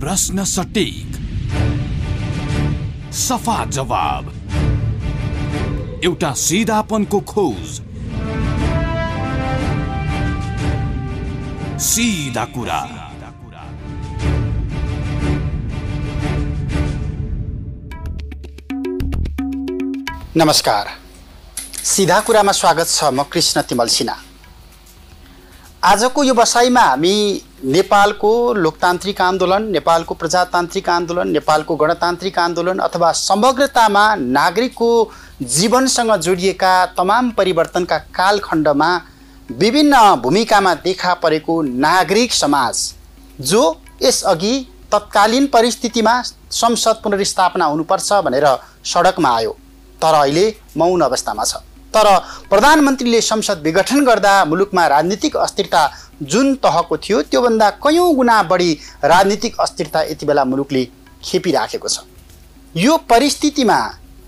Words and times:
प्रश्न 0.00 0.44
सटिक। 0.44 1.16
सफा 3.12 3.64
जवाब। 3.64 4.26
एउटा 6.04 6.32
सिधापनको 6.32 7.20
खोज। 7.20 7.80
सिधा 11.80 12.44
कुरा। 12.44 12.80
नमस्कार। 20.36 20.86
सिधा 21.84 22.20
कुरामा 22.20 22.52
स्वागत 22.52 22.86
छ 22.86 23.04
म 23.04 23.22
कृष्ण 23.22 23.62
तिमल 23.62 23.88
सिन्हा। 23.88 24.16
आजको 25.84 26.24
यो 26.24 26.34
बसाइमा 26.34 26.80
हामी 26.80 27.42
नेपालको 27.64 28.30
लोकतान्त्रिक 28.54 29.20
आन्दोलन 29.20 29.62
नेपालको 29.72 30.14
प्रजातान्त्रिक 30.14 30.88
आन्दोलन 30.88 31.28
नेपालको 31.28 31.76
गणतान्त्रिक 31.76 32.38
आन्दोलन 32.38 32.78
अथवा 32.78 33.10
समग्रतामा 33.12 34.04
नागरिकको 34.14 34.90
जीवनसँग 35.56 36.14
जोडिएका 36.16 36.74
तमाम 36.98 37.30
परिवर्तनका 37.30 37.98
कालखण्डमा 38.14 38.90
विभिन्न 39.50 40.04
भूमिकामा 40.22 40.74
देखा 40.86 41.14
परेको 41.14 41.60
नागरिक 41.62 42.32
समाज 42.32 42.92
जो 43.40 43.62
यसअघि 44.02 44.54
तत्कालीन 44.92 45.46
परिस्थितिमा 45.46 46.20
संसद 46.62 47.00
पुनर्स्थापना 47.04 47.64
हुनुपर्छ 47.64 48.12
भनेर 48.24 48.46
सडकमा 48.84 49.36
आयो। 49.36 49.56
तर 50.02 50.14
अहिले 50.14 50.46
मौन 50.76 51.00
अवस्थामा 51.00 51.44
छ। 51.44 51.56
तर 51.94 52.06
प्रधानमन्त्रीले 52.50 53.20
संसद 53.20 53.62
विघटन 53.64 54.04
गर्दा 54.04 54.44
मुलुकमा 54.44 54.86
राजनीतिक 54.86 55.36
अस्थिरता 55.36 55.86
जुन 56.22 56.54
तहको 56.54 56.96
थियो 56.98 57.22
त्योभन्दा 57.22 57.70
कयौँ 57.82 58.14
गुणा 58.14 58.42
बढी 58.42 58.72
राजनीतिक 59.04 59.60
अस्थिरता 59.60 60.02
यति 60.02 60.26
बेला 60.26 60.44
मुलुकले 60.44 60.84
खेपिराखेको 61.24 61.88
छ। 61.88 61.98
यो 62.74 62.96
परिस्थितिमा 63.10 63.78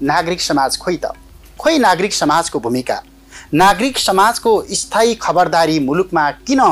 नागरिक 0.03 0.41
समाज 0.41 0.79
खोइ 0.79 0.97
त? 0.97 1.13
खोइ 1.59 1.79
नागरिक 1.79 2.13
समाजको 2.15 2.59
भूमिका? 2.61 3.03
नागरिक 3.55 3.99
समाजको 3.99 4.51
स्थायी 4.73 5.15
खबरदारी 5.15 5.79
मुलुकमा 5.81 6.31
किन 6.47 6.63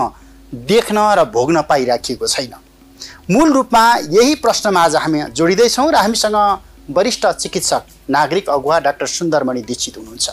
देख्न 0.54 0.98
र 1.18 1.24
भोग्न 1.34 1.62
पाइराखिएको 1.68 2.26
छैन? 2.26 2.54
मूल 3.30 3.52
रूपमा 3.52 3.84
यही 4.10 4.34
प्रश्नमा 4.34 4.82
आज 4.82 4.96
हामी 4.96 5.22
जोडिँदैछौँ 5.34 5.90
र 5.92 5.94
हामीसँग 5.96 6.36
वरिष्ठ 6.90 7.26
चिकित्सक 7.26 7.82
नागरिक 8.10 8.48
अगुवा 8.50 8.78
डाक्टर 8.80 9.06
सुन्दरमणि 9.08 9.62
दीक्षित 9.62 9.98
हुनुहुन्छ। 9.98 10.30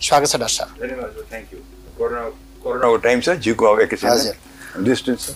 स्वागत 0.00 0.28
छ 0.28 0.36
डाक्टर 0.36 0.54
साहब 0.54 2.32
कोरोनाको 2.64 2.96
टाइम 3.04 3.20
छ 3.20 3.28
जिउको 3.44 3.64
अब 3.66 3.80
एकैछिन। 3.80 4.84
डिस्टेन्स 4.84 5.26
छ 5.26 5.28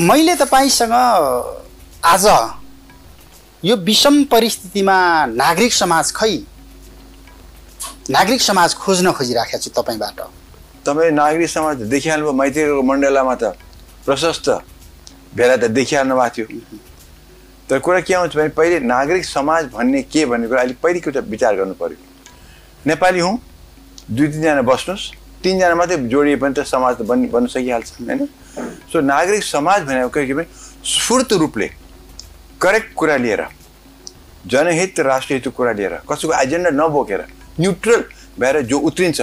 मैले 0.00 0.34
तपाईँसँग 0.36 0.92
आज 2.04 2.26
यो 3.64 3.76
विषम 3.88 4.22
परिस्थितिमा 4.30 4.96
नागरिक 5.32 5.72
समाज 5.72 6.12
खै 6.12 6.36
नागरिक 8.10 8.42
समाज 8.42 8.74
खोज्न 8.76 9.12
खोजिराखेको 9.12 9.62
छु 9.64 9.70
तपाईँबाट? 9.80 10.20
तपाईँ 10.86 11.10
नागरिक 11.12 11.48
समाज 11.48 11.76
देखिहाल्नुभयो 11.88 12.32
मैत्रीको 12.32 12.82
मण्डलामा 12.82 13.34
त 13.34 13.56
प्रशस्त 14.04 14.48
भेला 15.34 15.56
त 15.56 15.72
देखिहाल्नु 15.72 16.14
भएको 16.16 16.34
थियो। 16.36 16.78
तर 17.70 17.78
कुरा 17.80 18.00
के 18.04 18.14
आउँछ 18.14 18.36
भने 18.36 18.48
पहिले 18.52 18.78
नागरिक 18.84 19.24
समाज 19.24 19.72
भन्ने 19.72 20.02
के 20.04 20.26
भन्ने 20.28 20.48
कुरा 20.48 20.60
अहिले 20.60 20.74
पहिलो 20.84 21.00
एउटा 21.00 21.20
विचार 21.32 21.56
गर्नु 21.56 21.74
पऱ्यो 21.80 21.96
नेपाली 22.86 23.20
हुँ 23.20 23.38
दुई 24.10 24.26
तिनजना 24.28 24.62
बस्नुहोस्। 24.62 25.04
तिनजना 25.44 25.74
मात्रै 25.76 25.96
जोडिए 26.08 26.36
पनि 26.42 26.54
त 26.56 26.64
समाज 26.64 26.94
त 26.98 27.02
बन् 27.08 27.28
बन्न 27.32 27.46
सकिहाल्छ 27.54 27.88
होइन? 28.00 28.20
सो 28.92 29.00
नागरिक 29.00 29.42
समाज 29.44 29.82
भनेको 29.84 30.08
के 30.08 30.34
भने 30.34 30.46
स्फूर्त 30.84 31.32
रूपले 31.42 31.68
करेक्ट 32.60 32.94
कुरा 32.96 33.16
लिएर 33.24 33.42
जनहित 34.46 35.00
राष्ट्रहितको 35.00 35.50
कुरा 35.56 35.72
लिएर 35.72 35.94
कसैको 36.08 36.32
एजेन्डा 36.42 36.70
नबोकेर 36.80 37.20
न्युट्रल 37.60 38.04
भएर 38.40 38.60
जो 38.70 38.78
उत्रिन्छ 38.88 39.20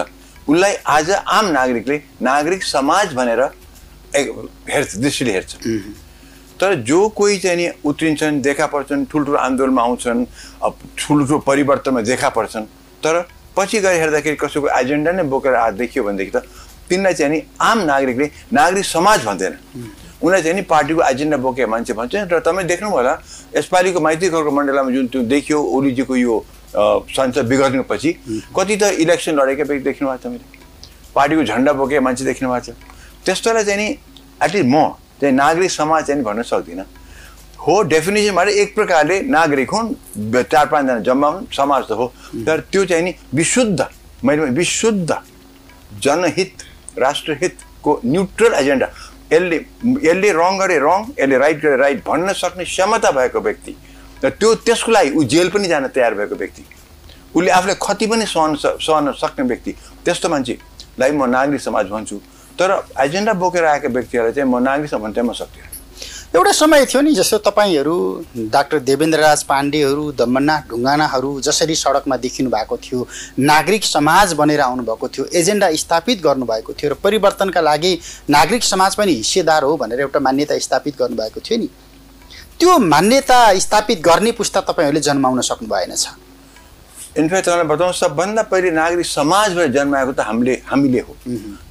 उसलाई 0.49 0.73
आज 0.87 1.09
आम 1.11 1.45
नागरिकले 1.51 1.97
नागरिक 2.21 2.63
समाज 2.63 3.13
भनेर 3.13 3.41
हेर्छ 4.15 4.95
दृष्टिले 4.95 5.31
हेर्छ। 5.31 5.51
तर 6.61 6.73
जो 6.87 6.97
कोही 7.17 7.37
चाहिँ 7.39 7.57
नि 7.57 7.67
उत्रिन्छन् 7.85 8.41
देखा 8.41 8.65
पर्छन् 8.73 9.05
ठुल्ठुलो 9.11 9.37
आन्दोलनमा 9.37 9.81
आउँछन् 9.81 10.25
ठुल्ठुलो 10.97 11.39
परिवर्तनमा 11.47 12.01
देखा 12.01 12.29
पर्छन् 12.29 12.65
तर 13.03 13.15
पछि 13.57 13.79
गएर 13.79 13.99
हेर्दाखेरि 14.01 14.35
कसैको 14.35 14.67
एजेन्डा 14.79 15.11
नै 15.11 15.23
बोकेर 15.27 15.55
आज 15.55 15.73
देखियो 15.75 16.03
भनेदेखि 16.03 16.31
त 16.31 16.43
तिनलाई 16.89 17.13
चाहिँ 17.13 17.31
नि 17.31 17.39
आम 17.61 17.79
नागरिकले 17.87 18.27
नागरिक 18.53 18.85
समाज 18.85 19.25
भन्दैन। 19.25 19.53
उनलाई 20.21 20.41
चाहिँ 20.41 20.55
नि 20.55 20.61
पार्टीको 20.69 21.01
एजेन्डा 21.01 21.37
बोकेको 21.37 21.69
मान्छे 21.71 21.93
भन्छ। 21.93 22.15
र 22.31 22.39
तपाईँ 22.39 22.67
देख्नुभयो 22.67 22.95
होला 22.95 23.13
यसपालिको 23.57 23.99
माइती 23.99 24.29
खरको 24.29 24.51
मण्डलमा 24.51 24.91
जुन 24.91 25.07
त्यो 25.07 25.21
देखियो 25.27 25.59
ओलीजीको 25.59 26.15
यो 26.15 26.35
संसद 26.71 27.45
बिग्रिनुपछि 27.51 28.11
कति 28.55 28.75
त 28.77 28.83
इलेक्सन 29.03 29.33
लडेका 29.35 29.63
व्यक्ति 29.63 29.83
देख्नु 29.83 30.07
भएको 30.07 30.21
छ 30.21 30.25
मैले 30.31 30.45
पार्टीको 31.15 31.43
झन्डा 31.43 31.71
बोकेको 31.73 32.01
मान्छे 32.01 32.23
देख्नु 32.25 32.49
भएको 32.49 32.71
छ। 32.71 32.75
त्यस्तोलाई 33.25 33.63
चाहिँ 33.63 33.79
नि 33.79 33.87
एटलिस्ट 34.45 34.67
म 34.67 34.95
चाहिँ 35.19 35.35
नागरिक 35.35 35.71
समाज 35.71 36.05
चाहिँ 36.07 36.23
भन्न 36.23 36.41
सक्दिनँ। 36.43 36.85
हो 37.67 37.81
डेफिनेसनबाट 37.83 38.47
एक 38.47 38.73
प्रकारले 38.75 39.19
नागरिक 39.21 39.69
हुन् 39.69 39.93
चार 40.33 40.65
पाँचजना 40.67 40.99
जम्मा 41.05 41.27
हुन् 41.27 41.45
समाज 41.53 41.83
त 41.89 41.91
हो। 41.91 42.07
तर 42.45 42.59
त्यो 42.71 42.85
चाहिँ 42.85 43.03
नि 43.03 43.13
विशुद्ध 43.33 43.85
मैले 44.25 44.45
विशुद्ध 44.57 45.09
जनहित 46.03 46.63
राष्ट्रहितको 46.97 47.99
न्युट्रल 48.05 48.53
एजेन्डा 48.53 48.87
यसले 49.33 49.55
यसले 50.07 50.31
रङ 50.33 50.57
गरे 50.57 50.77
रङ 50.79 51.05
यसले 51.19 51.37
राइट 51.37 51.61
गरे 51.61 51.75
राइट 51.77 52.03
भन्न 52.07 52.33
सक्ने 52.33 52.65
क्षमता 52.65 53.11
भएको 53.11 53.39
व्यक्ति। 53.39 53.75
र 54.25 54.29
त्यो 54.29 54.53
त्यसको 54.65 54.91
लागि 54.91 55.09
ऊ 55.17 55.23
जेल 55.23 55.49
पनि 55.49 55.67
जान 55.67 55.87
तयार 55.87 56.13
भएको 56.13 56.35
व्यक्ति। 56.35 56.63
उसले 57.35 57.51
आफूलाई 57.51 57.75
क्षति 57.77 58.07
पनि 58.07 58.25
सहन 58.25 58.55
सहन 58.57 59.11
सक्ने 59.21 59.45
व्यक्ति। 59.47 59.71
त्यस्तो 60.05 60.29
मान्छेलाई 60.29 61.11
म 61.11 61.29
नागरिक 61.29 61.61
समाज 61.61 61.85
भन्छु। 61.89 62.17
तर 62.59 62.69
एजेन्डा 63.01 63.33
बोकेर 63.33 63.65
आएका 63.65 63.89
व्यक्तिहरूलाई 63.89 64.33
चाहिँ 64.33 64.49
म 64.49 64.57
नागरिक 64.63 64.89
समाज 64.89 65.13
चाहिँ 65.15 65.29
म 65.29 65.33
सक्दिनँ। 65.33 65.69
एउटा 66.35 66.51
समय 66.51 66.85
थियो 66.85 67.01
नि 67.01 67.11
जस्तो 67.13 67.37
तपाईँहरू 67.37 67.93
डाक्टर 68.51 68.79
देवेन्द्र 68.79 69.19
राज 69.19 69.41
पाण्डेहरू 69.43 70.11
दम्मनाथ 70.15 70.69
ढुङ्गानाहरू 70.69 71.31
जसरी 71.43 71.75
सडकमा 71.75 72.17
देखिनु 72.17 72.49
भएको 72.49 72.77
थियो 72.77 73.07
नागरिक 73.39 73.83
समाज 73.83 74.33
बनेर 74.39 74.61
आउनुभएको 74.61 75.07
थियो 75.07 75.25
एजेन्डा 75.35 75.69
स्थापित 75.75 76.21
गर्नुभएको 76.23 76.73
थियो 76.73 76.91
र 76.91 76.95
परिवर्तनका 77.03 77.61
लागि 77.61 77.91
नागरिक 78.29 78.63
समाज 78.63 78.95
पनि 78.95 79.13
हिस्सेदार 79.13 79.63
हो 79.63 79.75
भनेर 79.77 79.99
एउटा 79.99 80.19
मान्यता 80.21 80.57
स्थापित 80.57 80.97
गर्नुभएको 80.99 81.39
थियो 81.39 81.57
नि। 81.59 81.67
त्यो 82.59 82.77
मान्यता 82.87 83.39
स्थापित 83.59 84.01
गर्ने 84.01 84.31
पुस्ता 84.31 84.61
तपाईँहरूले 84.71 85.01
जन्माउन 85.03 85.41
सक्नु 85.43 85.67
भएन 85.67 85.95
छ 85.95 86.15
इनफ्याक्ट 87.19 87.47
तपाईँलाई 87.47 87.67
बताउँ 87.75 87.93
सबभन्दा 87.93 88.43
पहिले 88.47 88.71
नागरिक 88.71 89.05
समाज 89.07 89.55
भएर 89.55 89.71
जन्माएको 89.73 90.11
त 90.13 90.19
हामीले 90.29 90.53
हामीले 90.65 90.99
हो। 90.99 91.15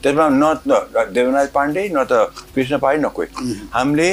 त्यसमा 0.02 0.28
न 0.28 0.52
त 0.68 1.08
देवनाथ 1.16 1.48
पाण्डे 1.54 1.88
न 1.96 2.04
त 2.04 2.28
कृष्ण 2.54 2.78
पाण्डे 2.84 3.00
न 3.00 3.08
कोही 3.16 3.56
हामीले 3.72 4.10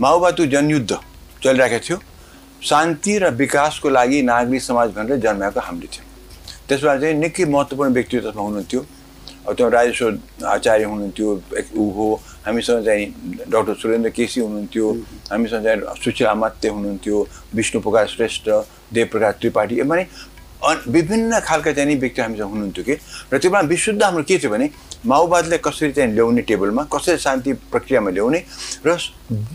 माओवादी 0.00 0.46
जनयुद्ध 0.50 0.98
चलिरहेको 1.42 1.78
थियो 1.86 1.98
शान्ति 2.62 3.18
र 3.18 3.30
विकासको 3.32 3.88
लागि 3.90 4.22
नागरिक 4.24 4.62
समाज 4.62 4.90
भनेर 4.94 5.18
जन्माएको 5.22 5.60
हामीले 5.60 5.86
थियौँ 5.86 6.06
त्यसमा 6.68 6.96
चाहिँ 6.96 7.14
निकै 7.14 7.44
महत्त्वपूर्ण 7.46 7.92
व्यक्ति 7.92 8.18
त्यसमा 8.18 8.42
हुनुहुन्थ्यो 8.42 8.80
अब 9.46 9.54
त्यो 9.54 9.68
राजेश्वर 9.68 10.18
आचार्य 10.48 10.84
हुनुहुन्थ्यो 10.84 11.28
ऊ 11.76 11.90
हो 11.94 12.06
हामीसँग 12.46 12.84
चाहिँ 12.84 13.06
डक्टर 13.46 13.74
सुरेन्द्र 13.74 14.10
केसी 14.10 14.40
हुनुहुन्थ्यो 14.40 14.86
हामीसँग 15.30 15.64
चाहिँ 15.64 16.02
सुशील 16.02 16.26
आमात्य 16.26 16.68
हुनुहुन्थ्यो 16.68 17.26
विष्णु 17.54 17.80
प्रकाश 17.82 18.16
श्रेष्ठ 18.16 18.48
देवप्रकाश 18.92 19.34
त्रिपाठी 19.40 19.82
माने 19.84 20.06
विभिन्न 20.90 21.40
खालका 21.44 21.72
चाहिँ 21.72 21.88
नि 21.88 21.94
व्यक्ति 22.00 22.22
हामीसँग 22.22 22.50
हुनुहुन्थ्यो 22.50 22.84
कि 22.84 22.94
र 23.32 23.38
त्यो 23.38 23.50
बेला 23.50 23.68
विशुद्ध 23.68 24.02
हाम्रो 24.02 24.22
के 24.24 24.38
थियो 24.38 24.50
भने 24.50 24.68
माओवादीलाई 25.06 25.58
कसरी 25.64 25.92
चाहिँ 25.92 26.12
ल्याउने 26.14 26.42
टेबलमा 26.48 26.82
कसरी 26.92 27.16
शान्ति 27.18 27.52
प्रक्रियामा 27.72 28.10
ल्याउने 28.10 28.40
र 28.86 28.96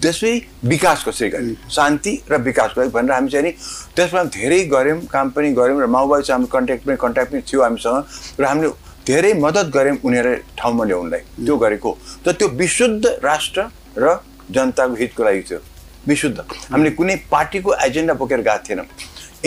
त्यसै 0.02 0.34
विकास 0.66 1.04
कसरी 1.08 1.30
गर्ने 1.30 1.56
शान्ति 1.76 2.14
र 2.32 2.38
विकासको 2.50 2.82
लागि 2.82 2.92
भनेर 2.94 3.14
हामी 3.14 3.30
चाहिँ 3.30 3.46
नि 3.46 3.52
त्यसमा 3.96 4.24
धेरै 4.36 4.60
गऱ्यौँ 4.74 5.00
काम 5.14 5.30
पनि 5.34 5.52
गऱ्यौँ 5.54 5.82
र 5.82 5.86
माओवादीसँग 5.96 6.34
हाम्रो 6.34 6.52
कन्ट्याक्ट 6.54 6.86
पनि 6.86 6.98
कन्ट्याक्ट 7.02 7.32
पनि 7.32 7.42
थियो 7.50 7.62
हामीसँग 7.64 8.40
र 8.40 8.46
हामीले 8.46 8.70
धेरै 9.08 9.34
मद्दत 9.42 9.68
गऱ्यौँ 9.74 9.98
उनीहरू 10.06 10.34
ठाउँमा 10.58 10.84
ल्याउनलाई 10.86 11.22
त्यो 11.46 11.58
गरेको। 11.58 11.92
तर 12.26 12.32
त्यो 12.38 12.48
विशुद्ध 12.62 13.06
राष्ट्र 13.24 13.62
र 13.98 14.20
जनताको 14.54 14.94
हितको 15.02 15.24
लागि 15.24 15.42
थियो। 15.50 15.60
विशुद्ध। 16.08 16.38
हामीले 16.72 16.92
कुनै 16.94 17.16
पार्टीको 17.32 17.74
एजेन्डा 17.86 18.14
बोकेर 18.22 18.42
गएको 18.46 18.64
थिएनौँ। 18.70 18.86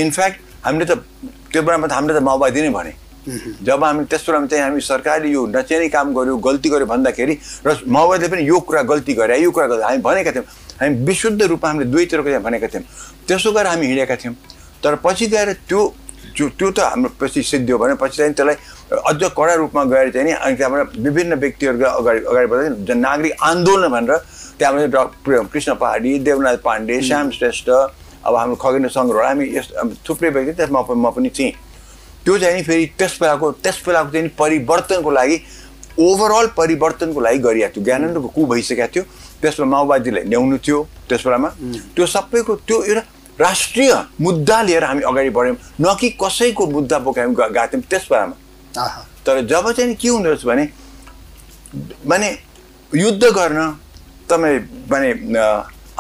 इनफ्याक्ट 0.02 0.38
हामीले 0.66 0.84
त 0.84 0.98
त्यो 1.52 1.62
बेलामा 1.62 1.87
त 1.87 1.93
हामीले 1.93 2.14
त 2.19 2.22
माओवादी 2.22 2.60
नै 2.62 2.70
भने। 2.75 2.93
जब 3.22 3.84
हामी 3.84 4.04
त्यस 4.10 4.26
बेलामा 4.26 4.46
चाहिँ 4.46 4.62
हामी 4.64 4.80
सरकारले 4.82 5.28
यो 5.30 5.46
नचाहिने 5.46 5.88
काम 5.88 6.12
गर्यो 6.14 6.36
गल्ती 6.42 6.69
गर्यो 6.69 6.86
भन्दाखेरि 6.86 7.34
र 7.66 7.76
माओवादीले 7.86 8.28
पनि 8.28 8.42
यो 8.48 8.58
कुरा 8.66 8.82
गल्ती 8.82 9.12
गरे 9.14 9.38
यो 9.42 9.50
कुरा 9.50 9.66
गरे 9.66 9.82
हामी 9.82 9.98
भनेका 10.02 10.30
थियौँ। 10.32 10.46
हामी 10.80 10.94
विशुद्ध 11.06 11.42
रूपमा 11.42 11.69
हामीले 11.69 11.90
दुवैतिरको 11.90 12.28
चाहिँ 12.28 12.42
भनेका 12.42 12.66
थियौँ। 12.66 12.84
त्यसो 13.28 13.52
गरेर 13.52 13.66
हामी 13.66 13.86
हिँडेका 13.86 14.16
थियौँ। 14.16 14.34
तर 14.82 14.94
पछि 15.06 15.26
गएर 15.30 15.52
त्यो 15.70 15.80
त्यो 16.34 16.70
त 16.74 16.78
हाम्रो 16.80 17.10
पछि 17.20 17.42
सिद्धियो 17.42 17.78
भने 17.78 17.94
पछि 18.02 18.16
चाहिँ 18.16 18.34
त्यसलाई 18.34 18.56
अझ 18.90 19.22
कडा 19.38 19.54
रूपमा 19.54 19.84
गएर 19.84 20.10
चाहिँ 20.10 20.26
नि 20.26 20.32
अनि 20.32 20.56
त्यहाँबाट 20.56 20.96
विभिन्न 20.98 21.34
व्यक्तिहरूका 21.38 21.88
अगाडि 21.88 22.20
अगाडि 22.26 22.84
जन 22.88 22.98
नागरिक 22.98 23.32
आन्दोलन 23.38 23.88
भनेर 23.94 24.16
त्यहाँबाट 24.58 25.50
कृष्ण 25.52 25.74
पहाडी 25.78 26.19
देवनाथ 26.26 26.56
पाण्डे 26.64 27.00
श्याम 27.02 27.30
श्रेष्ठ 27.38 27.69
अब 27.70 28.34
हाम्रो 28.34 28.56
खगेन्द्र 28.58 28.90
सङ्ग्रह 28.90 29.26
हामी 29.26 29.44
यस 29.56 29.69
थुप्रै 30.08 30.30
व्यक्ति 30.30 30.52
त्यसमा 30.58 30.80
म 30.88 31.10
पनि 31.10 31.30
थिएँ। 31.30 31.52
त्यो 32.24 32.38
चाहिँ 32.38 32.54
नि 32.56 32.62
फेरि 32.62 32.86
त्यस 32.98 33.19
बेलाको 33.20 33.50
त्यस 33.64 33.82
बेलाको 33.86 34.10
चाहिँ 34.12 34.28
परिवर्तनको 34.38 35.10
लागि 35.10 35.36
ओभरअल 35.98 36.46
परिवर्तनको 36.56 37.20
लागि 37.20 37.38
गरिएको 37.46 37.72
थियो। 37.76 37.84
ज्ञानेन्द्रको 37.84 38.28
कु 38.36 38.42
भइसकेको 38.52 38.88
थियो 38.94 39.04
त्यसमा 39.42 39.66
माओवादीलाई 39.72 40.24
ल्याउनु 40.32 40.58
थियो 40.66 40.78
त्यस 41.08 41.22
बेलामा। 41.26 41.48
त्यो 41.96 42.06
सबैको 42.14 42.52
त्यो 42.69 42.76
एउटा 42.90 43.02
राष्ट्रिय 43.40 43.92
मुद्दा 44.20 44.56
लिएर 44.62 44.84
हामी 44.84 45.02
अगाडि 45.10 45.30
बढ्यौँ 45.36 45.56
न 45.80 45.94
कि 46.00 46.08
कसैको 46.22 46.66
मुद्दा 46.76 46.98
बोकायौँ 47.06 47.34
गा- 47.34 47.50
गएको 47.52 47.66
थियौँ 47.72 47.82
त्यस 47.90 48.04
बेलामा। 48.10 48.34
तर 49.26 49.40
जब 49.50 49.70
चाहिँ 49.72 49.88
नि 49.90 49.94
के 50.00 50.08
हुँदो 50.08 50.28
रहेछ 50.30 50.44
भने 50.46 50.64
माने 52.06 52.28
युद्ध 52.92 53.24
गर्न 53.24 53.58
तपाईँ 54.30 54.58
माने 54.90 55.10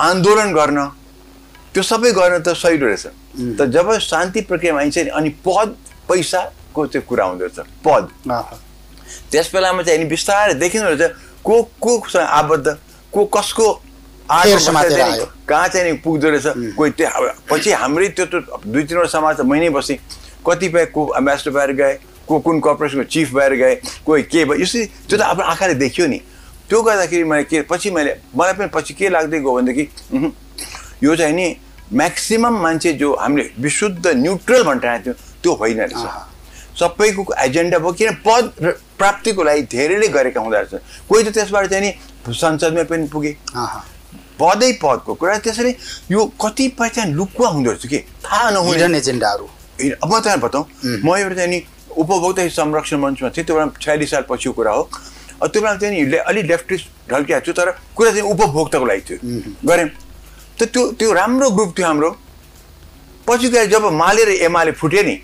आन्दोलन 0.08 0.52
गर्न 0.54 0.78
त्यो 1.74 1.82
सबै 1.82 2.10
गर्न 2.12 2.38
त 2.46 2.54
सही 2.62 2.76
रहेछ। 2.76 3.06
तर 3.58 3.66
जब 3.74 3.86
शान्ति 3.98 4.40
प्रक्रियामा 4.48 4.80
आइन्छ 4.80 4.98
नि 4.98 5.10
अनि 5.18 5.30
पद 5.46 5.76
पैसाको 6.08 6.86
चाहिँ 6.86 7.06
कुरा 7.06 7.24
हुँदो 7.24 7.44
रहेछ। 7.44 7.58
पद। 7.84 8.04
त्यस 9.30 9.46
बेलामा 9.52 9.82
चाहिँ 9.82 10.08
बिस्तारै 10.08 10.54
देखिँदो 10.54 10.88
रहेछ 10.88 11.12
को 11.44 11.62
को 11.80 11.92
सँग 12.08 12.22
आबद्ध 12.22 12.66
को 13.12 13.24
कसको। 13.26 13.68
कहाँ 14.28 15.68
चाहिँ 15.68 15.96
पुग्दो 16.00 16.28
रहेछ 16.30 16.74
कोही 16.76 16.90
त्यो 16.96 17.08
पछि 17.50 17.70
हाम्रै 17.72 18.08
त्यो 18.16 18.26
त्यो 18.26 18.40
दुई 18.64 18.82
तिनवटा 18.84 19.08
समाज 19.08 19.36
त 19.36 19.40
मै 19.44 19.58
नै 19.60 19.68
बसेँ। 19.68 19.98
कतिपय 20.46 20.84
को 20.94 21.02
एम्बेसडर 21.18 21.50
भएर 21.52 21.72
गए 21.76 21.94
को 22.28 22.38
कुन 22.40 22.60
कर्पोरेसनको 22.60 23.04
चिफ 23.04 23.34
भएर 23.34 23.52
गए 23.60 23.74
कोही 24.06 24.22
के 24.32 24.44
भयो 24.44 24.62
यसरी 24.62 24.86
त्यो 25.08 25.18
त 25.18 25.22
आफ्नो 25.22 25.44
आँखाले 25.44 25.74
देखियो 25.74 26.06
नि। 26.06 26.18
त्यो 26.68 26.82
गर्दाखेरि 26.82 27.24
मैले 27.24 27.44
के 27.44 27.62
पछि 27.68 27.90
मैले 27.90 28.16
मलाई 28.32 28.52
पनि 28.56 28.68
पछि 28.72 28.94
के 28.94 29.08
लाग्दै 29.08 29.38
गयो 29.40 29.52
भनेदेखि 29.52 29.84
यो 31.04 31.16
चाहिँ 31.16 31.34
नि 31.34 31.46
म्याक्सिमम् 31.92 32.58
मान्छे 32.62 32.92
जो 33.00 33.12
हामीले 33.20 33.50
विशुद्ध 33.60 34.06
न्युट्रल 34.06 34.62
भनेर 34.64 34.86
आएको 34.90 35.04
थियो 35.04 35.14
त्यो 35.42 35.52
होइन 35.60 35.78
रहेछ। 35.80 35.94
सबैको 36.78 37.22
एजेन्डा 37.44 37.78
भयो 37.78 37.92
किन? 37.92 38.10
पद 38.26 38.52
प्राप्तिको 38.98 39.42
लागि 39.44 39.62
धेरैले 39.72 40.08
गरेका 40.08 40.40
हुँदो 40.40 40.56
रहेछ 40.56 40.82
कोही 41.08 41.22
त 41.24 41.28
त्यसबाट 41.34 41.66
चाहिँ 41.70 41.84
नि 41.84 42.32
संसदमा 42.32 42.82
पनि 42.90 43.06
पुगे। 43.12 43.36
पदै 44.40 44.72
पदको 44.82 45.14
कुरा 45.20 45.38
त्यसरी 45.44 45.72
यो 46.10 46.24
कतिपय 46.40 46.88
चाहिँ 46.88 47.12
लुकुवा 47.14 47.48
हुँदो 47.48 47.70
रहेछ 47.70 47.86
कि? 47.86 47.98
थाहा 48.24 48.50
नहुने। 48.50 48.70
एजेन्डाहरू। 48.96 49.46
अब 50.02 50.08
म 50.08 50.18
तपाईँलाई 50.20 50.36
बताउँ। 50.40 50.64
म 51.04 51.16
एउटा 51.16 51.34
चाहिँ 51.34 51.50
नि 51.50 51.58
उपभोक्ता 51.92 52.48
संरक्षण 52.48 52.96
मञ्चमा 53.04 53.28
थिएँ। 53.36 53.44
त्यो 53.46 53.54
बेला 53.56 53.66
छयालिस 53.82 54.10
साल 54.10 54.24
पछिको 54.30 54.52
कुरा 54.56 54.72
हो। 54.72 54.82
अब 55.42 55.48
त्यो 55.52 55.60
बेला 55.62 55.74
चाहिँ 55.76 55.92
नि 55.94 56.06
ले- 56.10 56.24
अलिक 56.24 56.44
लेफ्टिस्ट 56.46 56.84
थियो 57.12 57.52
तर 57.52 57.70
कुरा 57.96 58.10
चाहिँ 58.10 58.24
उपभोक्ताको 58.32 58.84
लागि 58.86 59.02
थियो। 59.08 59.18
गऱ्यौँ 59.68 59.88
त 60.58 60.62
त्यो 60.72 60.82
त्यो 60.98 61.12
राम्रो 61.12 61.50
ग्रुप 61.50 61.70
थियो 61.78 61.86
हाम्रो। 61.86 62.10
पछि 63.28 63.48
गएर 63.48 63.66
जब 63.70 63.84
माले 63.92 64.24
र 64.24 64.30
एमाले 64.46 64.72
फुट्यो 64.74 65.02
नि 65.02 65.16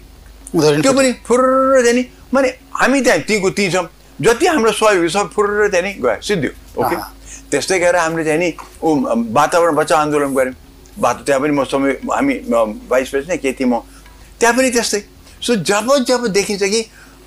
त्यो 0.83 0.93
पनि 0.93 1.13
फुर्र 1.27 1.83
चाहिँ 1.83 1.95
नि 1.95 2.03
माने 2.35 2.49
हामी 2.73 3.01
त्यहाँ 3.01 3.21
तीको 3.29 3.51
ती 3.51 3.71
छौँ। 3.71 3.87
जति 4.21 4.47
हाम्रो 4.47 4.73
सहयोग 4.73 5.09
सब 5.09 5.31
फुर्र 5.35 5.69
चाहिँ 5.71 5.85
नि 5.85 5.93
गयो 6.03 6.21
सिद्धियो 6.23 6.53
ओके। 6.79 6.97
त्यस्तै 7.51 7.79
गरेर 7.79 7.97
हामीले 7.97 8.25
चाहिँ 8.25 8.41
नि 8.41 8.49
ऊ 8.83 8.89
वातावरण 9.35 9.75
बचाउ 9.75 9.99
आन्दोलन 9.99 10.35
गऱ्यौँ। 10.35 10.55
बाटो 10.99 11.23
त्यहाँ 11.25 11.41
पनि 11.43 11.53
म 11.55 11.65
समय 11.65 11.93
हामी 12.11 12.35
भाइस 12.91 13.09
प्रेसिडेन्ट 13.11 13.43
के 13.43 13.53
थिएँ 13.55 13.69
म। 13.71 13.83
त्यहाँ 14.39 14.55
पनि 14.57 14.71
त्यस्तै। 14.71 15.01
सो 15.43 15.55
जब 15.63 15.87
जब 16.07 16.27
देखिन्छ 16.35 16.63
कि 16.63 16.81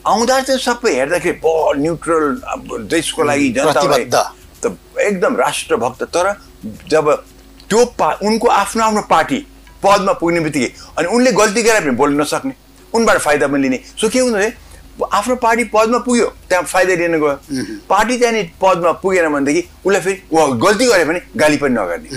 आउँदा 0.07 0.41
चाहिँ 0.41 0.59
सबै 0.59 0.91
हेर्दाखेरि 0.95 1.39
ब 1.43 1.47
न्युट्रल 1.79 2.23
देशको 2.91 3.23
लागि 3.23 3.47
प्रतिबद्ध। 3.59 4.15
त 4.63 4.77
एकदम 4.99 5.35
राष्ट्रभक्त। 5.35 6.03
तर 6.11 6.25
जब 6.91 7.05
त्यो 7.71 7.85
पा 7.95 8.11
उनको 8.19 8.47
आफ्नो 8.51 8.83
आफ्नो 8.83 9.01
पार्टी 9.07 9.39
पदमा 9.83 10.13
पुग्ने 10.19 10.39
बित्तिकै। 10.39 10.69
अनि 10.99 11.07
उनले 11.07 11.31
गल्ती 11.31 11.61
गरेर 11.63 11.81
पनि 11.81 11.95
बोल्न 11.95 12.21
नसक्ने। 12.21 12.53
उनबाट 12.93 13.17
फाइदा 13.17 13.47
पनि 13.47 13.61
लिने। 13.63 13.77
सो 13.95 14.09
के 14.09 14.19
रहेछ? 14.19 14.53
आफ्नो 15.01 15.35
पार्टी 15.35 15.63
पदमा 15.71 15.99
पुग्यो 16.03 16.25
त्यहाँ 16.49 16.63
फाइदा 16.63 16.93
लिन 16.93 17.15
गयो। 17.15 17.33
पार्टी 17.89 18.17
नि 18.27 18.43
पदमा 18.61 18.91
पुगेन 18.99 19.29
भनेदेखि 19.33 19.61
उसलाई 19.85 20.01
फेरि 20.01 20.21
गल्ती 20.59 20.85
गरे 20.85 21.05
भने 21.05 21.21
गाली 21.37 21.57
पनि 21.57 21.73
नगर्ने। 21.73 22.09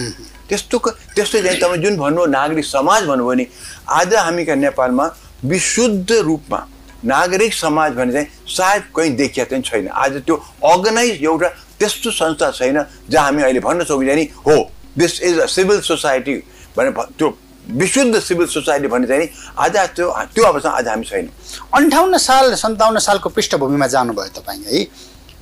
त्यस्तो 0.49 0.79
त्यस्तो 1.15 1.41
चाहिँ 1.41 1.59
तपाईँ 1.61 1.83
जुन 1.83 1.97
भन्नुभयो 1.97 2.27
नागरिक 2.27 2.65
समाज 2.65 3.07
भन्नुभयो 3.07 3.35
नि 3.35 3.47
आज 3.89 4.15
हामीका 4.17 4.55
नेपालमा 4.55 5.07
विशुद्ध 5.45 6.13
रूपमा 6.13 6.67
नागरिक 7.05 7.55
समाज 7.55 7.93
भने 7.95 8.13
चाहिँ 8.13 8.27
सायद 8.49 8.83
कहीँ 8.97 9.11
देखिया 9.17 9.45
चाहिँ 9.47 9.63
छैन। 9.63 9.89
आज 9.89 10.23
त्यो 10.27 10.37
अर्गनाइज 10.67 11.25
एउटा 11.25 11.49
त्यस्तो 11.79 12.11
संस्था 12.11 12.51
छैन 12.51 12.85
जहाँ 13.11 13.25
हामी 13.25 13.43
अहिले 13.43 13.61
भन्न 13.61 13.85
सकिन्छ 13.85 14.15
नि 14.15 14.29
हो। 14.47 14.59
This 14.99 15.21
is 15.23 15.39
a 15.39 15.47
civil 15.47 15.81
society 15.81 16.37
भने 16.77 16.91
त्यो 17.19 17.29
विशुद्ध 17.73 18.21
सिभिल 18.21 18.47
सोसाइटी 18.47 18.89
भन्ने 18.89 19.07
चाहिँ 19.07 19.29
आज 19.59 19.77
त्यो 19.97 20.11
त्यो 20.35 20.45
अवस्थामा 20.45 20.77
आज 20.79 20.89
हामी 20.89 21.05
छैन। 21.05 21.31
अन्ठाउन्न 21.75 22.19
साल 22.19 22.55
सन्ताउन्न 22.55 22.99
सालको 22.99 23.29
पृष्ठभूमिमा 23.31 23.87
जानुभयो 23.87 24.41
तपाईँ 24.41 24.65
है? 24.65 24.87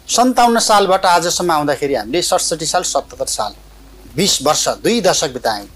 सन्ताउन्न 0.09 0.59
सालबाट 0.61 1.05
आजसम्म 1.07 1.51
आउँदाखेरि 1.53 1.95
हामीले 1.95 2.23
सडसठी 2.23 2.67
साल 2.67 2.83
सतहत्तर 2.83 3.27
साल 3.29 3.53
बिस 4.17 4.43
वर्ष 4.43 4.69
दुई 4.83 5.01
दशक 5.01 5.33
बितायौँ। 5.33 5.67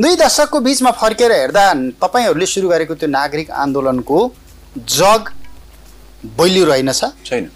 दुई 0.00 0.16
दशकको 0.16 0.60
बिचमा 0.60 0.90
फर्केर 0.92 1.32
हेर्दा 1.32 1.72
तपाईँहरूले 2.02 2.46
सुरु 2.46 2.68
गरेको 2.68 2.94
त्यो 2.94 3.08
नागरिक 3.10 3.50
आन्दोलनको 3.50 4.18
जग 4.90 5.30
बलियो 6.38 6.64
रहेनछ 6.64 7.04
छैन। 7.26 7.50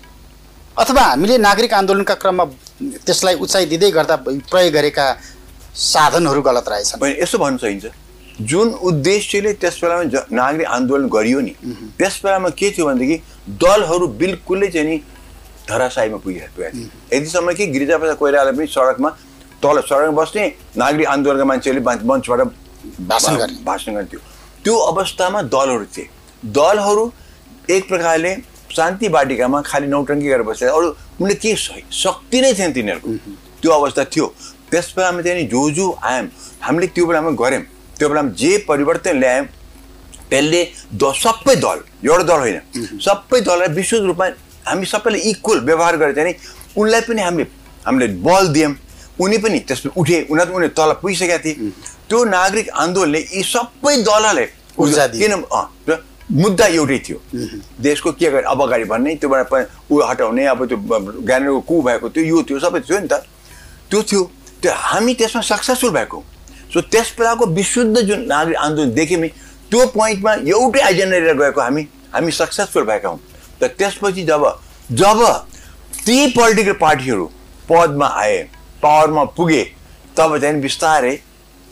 अथवा 0.76 1.02
हामीले 1.02 1.38
नागरिक 1.38 1.74
आन्दोलनका 1.74 2.14
क्रममा 2.14 2.44
त्यसलाई 3.06 3.34
उचाइ 3.34 3.66
दिँदै 3.66 3.90
गर्दा 3.90 4.16
प्रयोग 4.26 4.72
गरेका 4.72 5.06
साधनहरू 5.78 6.42
गलत 6.42 6.68
रहेछन्। 6.68 7.04
यसो 7.22 7.38
भन्न 7.38 7.56
सकिन्छ 7.58 7.86
जुन 8.40 8.68
उद्देश्यले 8.88 9.52
त्यस 9.62 9.78
बेलामा 9.82 10.04
ज 10.04 10.22
नागरिक 10.32 10.66
आन्दोलन 10.68 11.08
गरियो 11.08 11.40
नि 11.40 11.54
त्यस 11.98 12.20
बेलामा 12.24 12.48
के 12.58 12.70
थियो 12.70 12.86
भनेदेखि 12.86 13.16
दलहरू 13.62 14.06
बिल्कुलै 14.20 14.68
चाहिँ 14.74 14.88
नि 14.88 14.96
धराशायीमा 15.68 16.18
पुगिरहेको 16.18 16.62
थियो 16.62 16.86
यतिसम्म 17.12 17.52
कि 17.52 17.66
गिरिजाप्रसाद 17.74 18.16
कोइराला 18.16 18.52
पनि 18.52 18.66
सडकमा 18.66 19.10
तल 19.62 19.80
सडकमा 19.80 20.22
बस्ने 20.22 20.46
नागरिक 20.76 21.06
आन्दोलनका 21.08 21.44
मान्छेहरूले 21.44 21.82
मञ्चबाट 22.10 22.40
भाषण 23.08 23.36
गर्ने। 23.36 23.62
भाषण 23.64 23.94
गर्थ्यो। 23.94 24.20
त्यो 24.64 24.74
अवस्थामा 24.90 25.42
दलहरू 25.54 25.84
थिए। 25.94 26.08
दलहरू 26.58 27.04
एक 27.70 27.88
प्रकारले 27.88 28.34
शान्ति 28.76 29.08
बाटिकामा 29.08 29.60
खालि 29.66 29.86
नौटङ्की 29.86 30.28
गरेर 30.28 30.42
बसेर 30.42 30.68
अरू 30.68 30.94
उनले 31.20 31.34
के 31.42 31.54
शक्ति 31.56 32.40
नै 32.40 32.52
थिएन 32.54 32.72
तिनीहरूको। 32.72 33.08
त्यो 33.62 33.70
अवस्था 33.72 34.04
थियो। 34.14 34.26
त्यस 34.70 34.92
बेलामा 34.96 35.22
चाहिँ 35.22 35.42
नि 35.42 35.46
जो 35.48 35.70
जो 35.70 35.86
आयौँ 36.02 36.26
हामीले 36.60 36.86
त्यो 36.94 37.06
बेलामा 37.06 37.30
गऱ्यौँ। 37.42 37.62
त्यो 37.98 38.08
बेलामा 38.08 38.30
जे 38.40 38.52
परिवर्तन 38.68 39.16
ल्यायौँ 39.18 39.46
त्यसले 40.30 40.60
द 40.94 41.12
सबै 41.16 41.54
दल 41.56 41.78
एउटा 42.04 42.24
दल 42.30 42.40
होइन 42.44 42.60
सबै 43.00 43.40
दललाई 43.40 43.68
विशुद्ध 43.74 44.04
रूपमा 44.06 44.26
हामी 44.66 44.86
सबैले 44.86 45.18
इक्वल 45.30 45.58
व्यवहार 45.64 45.96
गरेर 45.96 46.14
चाहिँ 46.14 46.34
उनलाई 46.76 47.00
पनि 47.08 47.20
हामीले 47.22 47.46
हामीले 47.86 48.06
बल 48.20 48.48
दियौँ। 48.52 48.74
उनी 49.18 49.38
पनि 49.42 49.58
त्यसमा 49.66 49.90
उठे 49.96 50.16
उनीहरू 50.30 50.52
उनीहरू 50.54 50.74
तल 50.78 50.92
पुगिसकेका 51.02 51.38
थिए। 51.44 51.54
त्यो 52.08 52.18
नागरिक 52.24 52.68
आन्दोलनले 52.70 53.20
यी 53.34 53.42
सबै 53.42 53.94
दलहरूले 54.04 54.44
ऊर्जा। 54.78 55.06
किन 55.16 55.32
मुद्दा 56.28 56.66
एउटै 56.76 56.98
थियो। 57.08 57.18
देशको 57.80 58.12
के 58.12 58.30
गर्ने 58.30 58.46
अब 58.52 58.60
अगाडि 58.62 58.84
भन्ने 58.84 59.14
त्योबाट 59.16 59.52
ऊ 59.90 60.00
हटाउने 60.04 60.44
अब 60.46 60.60
त्यो 60.68 60.78
ज्ञानको 61.24 61.60
कु 61.64 61.74
भएको 61.82 62.08
थियो 62.14 62.24
यो 62.26 62.42
थियो 62.46 62.58
सबै 62.60 62.80
थियो 62.84 62.98
नि 63.00 63.08
त। 63.08 63.24
त्यो 63.90 64.02
थियो। 64.04 64.22
त्यो 64.62 64.72
हामी 64.74 65.14
त्यसमा 65.14 65.42
सक्सेसफुल 65.42 65.90
भएको। 65.90 66.24
सो 66.72 66.80
त्यस 66.92 67.12
बेलाको 67.18 67.46
विशुद्ध 67.58 67.96
जुन 68.00 68.20
नागरिक 68.28 68.56
आन्दोलन 68.56 68.92
देख्यौँ 68.94 69.20
नि 69.20 69.28
त्यो 69.70 69.86
पोइन्टमा 69.94 70.32
एउटै 70.48 70.80
एजेन्डा 70.88 71.18
लिएर 71.18 71.36
गएको 71.36 71.60
हामी 71.60 71.82
हामी 72.14 72.30
सक्सेसफुल 72.32 72.84
भएका 72.84 73.08
हौँ। 73.08 73.20
त 73.60 73.64
त्यसपछि 73.78 74.22
जब 74.24 74.42
जब 74.90 75.18
ती 76.06 76.26
पोलिटिकल 76.32 76.72
पार्टीहरू 76.80 77.24
पदमा 77.68 78.06
आए 78.16 78.36
पावरमा 78.82 79.24
पुगे 79.36 79.62
तब 80.16 80.38
चाहिँ 80.38 80.60
बिस्तारै 80.60 81.14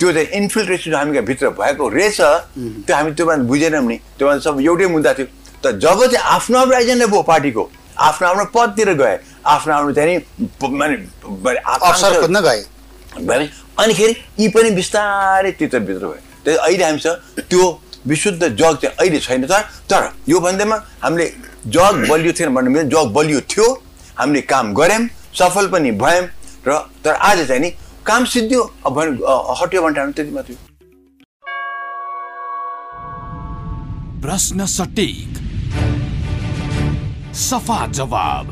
त्यो 0.00 0.12
चाहिँ 0.12 0.28
इन्फिल्ट्रेसन 0.38 0.94
हामीका 0.94 1.20
भित्र 1.28 1.48
भएको 1.56 1.88
रहेछ 1.88 2.20
त्यो 2.20 2.94
हामी 2.96 3.10
त्यो 3.16 3.26
भन्दा 3.26 3.44
बुझेनौँ 3.48 3.82
नि। 3.82 3.96
त्यो 4.18 4.28
भन्दा 4.28 4.44
सब 4.44 4.60
एउटै 4.60 4.86
मुद्दा 4.92 5.12
थियो। 5.14 5.26
त 5.64 5.72
जब 5.80 5.98
चाहिँ 6.12 6.24
आफ्नो 6.36 6.58
आफ्नो 6.58 6.76
एजेन्डा 6.76 7.06
भयो 7.06 7.22
पार्टीको 7.32 7.62
आफ्नो 7.96 8.28
आफ्नो 8.28 8.44
पदतिर 8.54 8.92
गए 8.92 9.16
आफ्नो 9.46 9.72
आफ्नो 9.74 9.92
चाहिँ 9.92 10.16
माने 10.68 10.96
अवसर 11.56 12.20
खोज्न 12.20 12.40
गए। 12.40 12.60
भने 13.18 13.48
अनिखेरि 13.78 14.14
यी 14.40 14.48
पनि 14.48 14.70
बिस्तारै 14.70 15.50
भित्र 15.50 15.80
भयो। 15.80 16.08
त्यही 16.44 16.56
अहिले 16.56 16.84
हामीसँग 16.84 17.42
त्यो 17.50 17.62
विशुद्ध 18.06 18.42
जग 18.42 18.76
चाहिँ 18.82 18.96
अहिले 18.98 19.18
छैन 19.20 19.46
तर 19.46 19.62
तर 19.90 20.10
यो 20.28 20.40
भन्दैमा 20.40 20.76
हामीले 21.02 21.26
जग 21.66 22.06
बलियो 22.10 22.32
थिएन 22.32 22.54
भन्नु 22.54 22.70
मिल्दैन 22.70 22.90
जग 22.90 23.12
बलियो 23.12 23.40
थियो। 23.50 23.66
हामीले 24.18 24.40
काम 24.42 24.74
गऱ्यौँ 24.74 25.08
सफल 25.34 25.68
पनि 25.68 25.90
भयौँ। 26.02 26.26
र 26.68 26.78
तर 27.04 27.14
आज 27.22 27.46
चाहिँ 27.48 27.60
नि 27.62 27.70
काम 28.06 28.24
सिद्धियो। 28.24 28.62
अब 28.86 28.98
हट्यो 29.60 29.82
भने 29.82 30.12
त्यति 30.12 30.30
मात्रै। 30.30 30.56
प्रश्न 34.22 34.66
सटिक। 34.66 35.30
सफा 37.36 37.86
जवाब। 37.92 38.46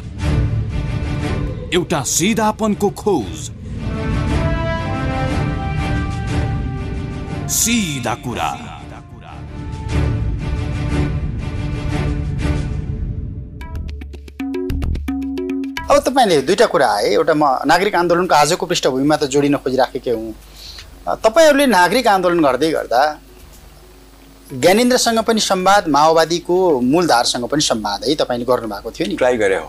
एउटा 1.74 2.02
सिधापनको 2.06 2.90
खोज। 2.90 3.50
सिधा 7.48 8.14
कुरा 8.24 8.50
अब 15.84 15.98
तपाईँले 16.00 16.40
दुईवटा 16.42 16.66
कुरा 16.66 16.88
आए 16.88 17.08
एउटा 17.12 17.34
म 17.34 17.44
नागरिक 17.66 17.94
आन्दोलनको 17.94 18.34
आजको 18.34 18.66
पृष्ठभूमिमा 18.66 19.16
त 19.16 19.24
जोडिन 19.28 19.56
खोजिराखेकै 19.60 20.10
हुँ। 20.10 20.32
तपाईँहरूले 21.06 21.66
नागरिक 21.66 22.06
आन्दोलन 22.08 22.40
गर्दै 22.40 22.70
गर्दा 22.70 23.02
ज्ञानेन्द्रसँग 24.52 25.20
पनि 25.28 25.40
संवाद 25.40 25.88
माओवादीको 25.88 26.80
मूलधारसँग 26.80 27.44
पनि 27.48 27.62
संवाद 27.62 28.04
है 28.08 28.14
तपाईँले 28.14 28.44
गर्नुभएको 28.44 28.90
थियो 28.90 29.06
नि। 29.08 29.16
ट्राई 29.16 29.36
गरे 29.36 29.56
हो। 29.56 29.68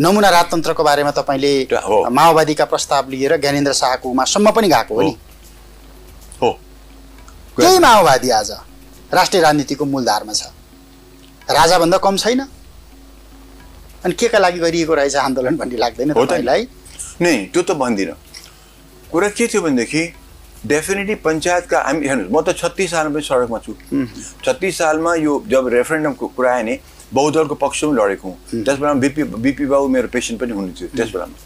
नमुना 0.00 0.28
राजतन्त्रको 0.30 0.82
बारेमा 0.84 1.10
तपाईँले 1.10 1.52
हो। 1.84 1.98
माओवादीका 2.10 2.64
प्रस्ताव 2.64 3.10
लिएर 3.10 3.36
ज्ञानेन्द्र 3.36 3.72
शाहकोमा 3.72 4.24
सम्म 4.24 4.50
पनि 4.50 4.68
गएको 4.68 4.94
हो 4.94 5.02
नि। 5.02 5.16
त्यही 7.56 7.78
माओवादी 7.78 8.30
आज 8.30 8.50
राष्ट्रिय 9.12 9.42
राजनीतिको 9.42 9.84
मूलधारमा 9.84 10.32
छ। 10.32 10.52
राजाभन्दा 11.48 11.98
कम 12.04 12.16
छैन। 12.16 12.40
अनि 14.04 14.12
के 14.12 14.28
का 14.28 14.38
लागि 14.38 14.58
गरिएको 14.60 14.94
रहेछ 14.94 15.16
आन्दोलन 15.16 15.56
भन्ने 15.56 15.76
लाग्दैन 15.76 16.08
नि। 16.08 16.14
तपाईँलाई? 16.14 16.62
नै 17.20 17.34
त्यो 17.48 17.62
त 17.62 17.70
भन्दिनँ। 17.80 18.16
कुरा 19.08 19.28
के 19.32 19.46
थियो 19.48 19.62
भनेदेखि 19.62 20.02
डेफिनेटली 20.68 21.14
पञ्चायतका 21.24 21.78
हामी 21.80 22.04
हेर्नुहोस् 22.04 22.32
म 22.34 22.44
त 22.44 22.52
छत्तिस 22.60 22.90
सालमा 22.92 23.14
पनि 23.16 23.24
सडकमा 23.24 23.58
छु। 23.64 23.72
छत्तिस 24.44 24.74
सालमा 24.78 25.14
यो 25.24 25.32
जब 25.48 25.64
रेफरेन्डमको 25.72 26.26
कुरा 26.36 26.52
आयो 26.52 26.64
नि 26.68 26.74
बहुदलको 27.08 27.54
पक्षमा 27.56 27.88
पनि 27.88 27.96
लडेको 27.96 28.28
हुँ। 28.28 28.64
त्यस 28.68 28.76
बेलामा 28.76 29.00
बिपी 29.00 29.22
बिपी 29.32 29.64
बाबु 29.64 29.88
मेरो 29.88 30.08
पेसेन्ट 30.12 30.40
पनि 30.40 30.52
हुनुहुन्थ्यो 30.52 30.88
त्यस 30.92 31.08
बेलामा। 31.08 31.36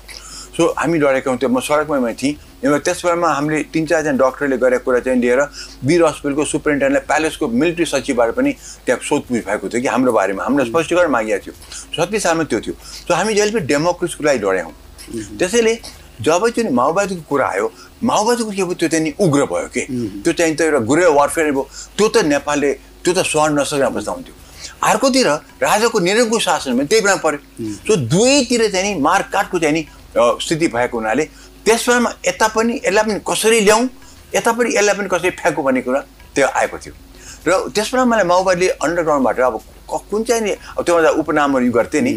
सो 0.59 0.62
हामी 0.75 0.99
लडेका 0.99 1.31
हुन्थ्यो 1.31 1.49
म 1.55 1.61
सडकमै 1.62 2.14
थिएँ। 2.19 2.35
त्यस 2.61 3.00
बेलामा 3.05 3.29
हामीले 3.29 3.62
तिन 3.73 3.87
चारजना 3.87 4.21
डक्टरले 4.21 4.57
गरेको 4.61 4.85
कुरा 4.85 5.00
चाहिँ 5.00 5.21
लिएर 5.21 5.40
वीर 5.85 6.05
हस्पिटलको 6.05 6.45
सुपरिन्टेन्डेन्टलाई 6.45 7.07
प्यालेसको 7.09 7.49
मिलिट्री 7.49 7.85
सचिवबाट 7.88 8.31
पनि 8.37 8.52
त्यहाँ 8.85 9.00
सोधपुछ 9.00 9.45
भएको 9.49 9.69
थियो 9.69 9.81
कि 9.81 9.88
हाम्रो 9.88 10.12
बारेमा। 10.12 10.45
हाम्रो 10.45 10.64
स्पष्टीकरण 10.64 11.11
मागिएको 11.11 11.40
थियो। 11.40 11.55
छत्तिस 11.97 12.23
सालमा 12.23 12.45
त्यो 12.45 12.61
थियो। 12.61 12.75
सो 13.09 13.14
हामी 13.14 13.35
जहिले 13.35 13.52
पनि 13.52 13.67
डेमोक्रेसीको 13.67 14.25
लागि 14.25 14.38
लड्यौँ 14.45 14.73
त्यसैले 15.40 15.75
जब 16.21 16.49
चाहिँ 16.49 16.71
माओवादीको 16.71 17.23
कुरा 17.29 17.47
आयो 17.49 17.73
माओवादीको 18.05 18.50
के 18.50 18.64
भयो? 18.64 18.75
त्यो 18.75 18.88
चाहिँ 18.88 19.05
नि 19.05 19.12
उग्र 19.25 19.45
भयो 19.49 19.69
कि? 19.73 19.83
त्यो 20.21 20.33
चाहिँ 20.33 20.55
त 20.57 20.61
एउटा 20.61 20.79
गुरे 20.85 21.07
वारफेयर 21.17 21.50
भयो। 21.50 21.64
त्यो 21.97 22.09
त 22.09 22.17
नेपालले 22.29 22.73
त्यो 23.05 23.12
त 23.17 23.25
सहन 23.25 23.57
नसक्ने 23.59 23.85
अवस्था 23.88 24.12
हुन्थ्यो। 24.12 24.35
अर्कोतिर 24.85 25.29
राजाको 25.64 25.99
निरङ्कुश 25.99 26.45
शासन 26.45 26.76
पनि 26.76 26.87
त्यही 26.93 27.02
बेलामा 27.02 27.23
पऱ्यो। 27.25 27.40
सो 27.88 27.97
दुवैतिर 27.97 28.69
चाहिँ 28.69 28.85
नि 28.85 29.00
मारकाटको 29.00 29.59
चाहिँ 29.59 29.75
नि 29.75 29.83
स्थिति 30.45 30.67
भएको 30.69 30.99
हुनाले 30.99 31.25
त्यस 31.64 31.88
बेलामा 31.88 32.11
यता 32.26 32.47
पनि 32.57 32.75
यसलाई 32.85 33.05
पनि 33.05 33.21
कसरी 33.26 33.61
ल्याउँ 33.61 33.88
यता 34.35 34.52
पनि 34.52 34.69
यसलाई 34.76 34.95
पनि 34.99 35.09
कसरी 35.09 35.31
फ्याँकौँ 35.40 35.64
भन्ने 35.64 35.81
कुरा 35.83 36.00
त्यो 36.35 36.47
आएको 36.47 36.79
थियो। 36.79 36.95
र 37.47 37.50
त्यस 37.75 37.88
बेला 37.93 38.05
मलाई 38.05 38.25
माओवादीले 38.25 38.69
अन्डरग्राउन्डबाट 38.85 39.40
अब 39.40 39.61
कुन 40.11 40.23
चाहिँ 40.25 40.43
नि 40.43 40.50
अब 40.50 40.85
त्योभन्दा 40.85 41.11
उपनामहरू 41.21 41.64
यो 41.67 41.73
गर्थेँ 41.73 42.02
नि 42.02 42.12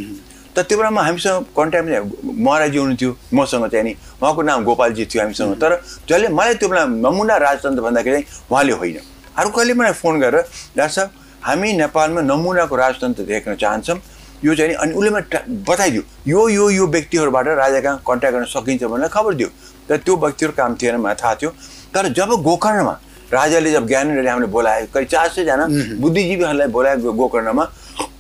त 0.55 0.59
त्यो 0.69 0.77
बेलामा 0.77 1.01
हामीसँग 1.01 1.45
कन्ट्याक्ट 1.57 1.89
महाराजी 2.23 2.77
हुनुहुन्थ्यो 2.77 3.11
मसँग 3.33 3.65
चाहिँ 3.73 3.83
नि 3.83 3.93
उहाँको 4.21 4.41
नाम 4.41 4.63
गोपालजी 4.63 5.05
थियो 5.09 5.21
हामीसँग। 5.23 5.57
तर 5.57 5.81
जसले 6.09 6.27
मलाई 6.29 6.53
त्यो 6.61 6.69
बेला 6.69 6.85
नमुना 6.85 7.35
राजतन्त्र 7.37 7.81
भन्दाखेरि 7.81 8.21
चाहिँ 8.21 8.47
उहाँले 8.51 8.73
होइन। 8.73 8.97
अर्कोले 9.37 9.73
मलाई 9.73 9.93
फोन 9.97 10.19
गरेर 10.21 10.41
डाक्टर 10.77 10.93
साहब 10.93 11.09
हामी 11.43 11.73
नेपालमा 11.73 12.21
नमुनाको 12.21 12.75
राजतन्त्र 12.75 13.23
देख्न 13.25 13.55
चाहन्छौँ 13.55 13.97
यो 14.43 14.55
चाहिँ 14.55 14.69
नि 14.69 14.75
अनि 14.75 14.93
उसले 14.93 15.09
मलाई 15.09 15.63
बताइदियो। 15.67 16.01
यो 16.27 16.47
यो 16.49 16.69
यो 16.69 16.87
व्यक्तिहरूबाट 16.87 17.47
राजा 17.47 17.79
कहाँ 17.81 18.01
कन्ट्याक्ट 18.07 18.35
गर्न 18.35 18.45
सकिन्छ 18.45 18.83
भनेर 18.83 19.07
खबर 19.07 19.33
दियो। 19.33 19.49
तर 19.89 19.97
त्यो 19.97 20.15
व्यक्तिहरू 20.17 20.53
काम 20.57 20.75
थिएन 20.75 20.95
मलाई 20.99 21.15
थाहा 21.21 21.35
थियो। 21.35 21.49
तर 21.93 22.07
जब 22.13 22.29
गोकर्णमा 22.43 22.93
राजाले 23.33 23.71
जब 23.71 23.87
ज्ञानेन्द्रले 23.87 24.29
हामीले 24.29 24.47
बोलायो 24.51 24.87
करिब 24.93 25.07
चार 25.07 25.29
सयजना 25.29 25.65
बुद्धिजीवीहरूलाई 26.01 26.67
बोलायो 26.67 27.11
गोकर्णमा 27.13 27.63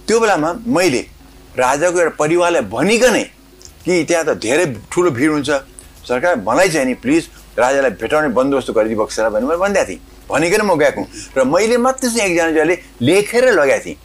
त्यो 0.07 0.19
बेलामा 0.19 0.49
मैले 0.67 1.01
राजाको 1.57 1.99
एउटा 1.99 2.15
परिवारलाई 2.19 2.61
भनिकनै 2.71 3.23
कि 3.85 4.03
त्यहाँ 4.07 4.25
त 4.25 4.39
धेरै 4.39 4.65
ठुलो 4.91 5.11
भिड 5.11 5.29
हुन्छ। 5.31 5.49
सरकार 6.07 6.35
मलाई 6.47 6.69
चाहिँ 6.69 6.87
नि 6.87 6.93
प्लिज 7.03 7.23
राजालाई 7.59 7.91
भेटाउने 8.01 8.29
बन्दोबस्त 8.33 8.71
गरिदिनु 8.71 9.01
बक्सेर 9.03 9.29
भनेर 9.29 9.47
मैले 9.47 9.59
भनिदिएको 9.59 9.87
थिएँ। 9.87 9.99
भनिकन 10.29 10.61
म 10.65 10.71
गएको। 10.79 11.01
र 11.37 11.43
मैले 11.43 11.77
मात्रै 11.77 12.09
चाहिँ 12.09 12.31
एकजना 12.31 12.51
जसले 12.57 12.75
लेखेर 13.01 13.45
लगाएको 13.53 13.83
थिएँ। 13.85 13.97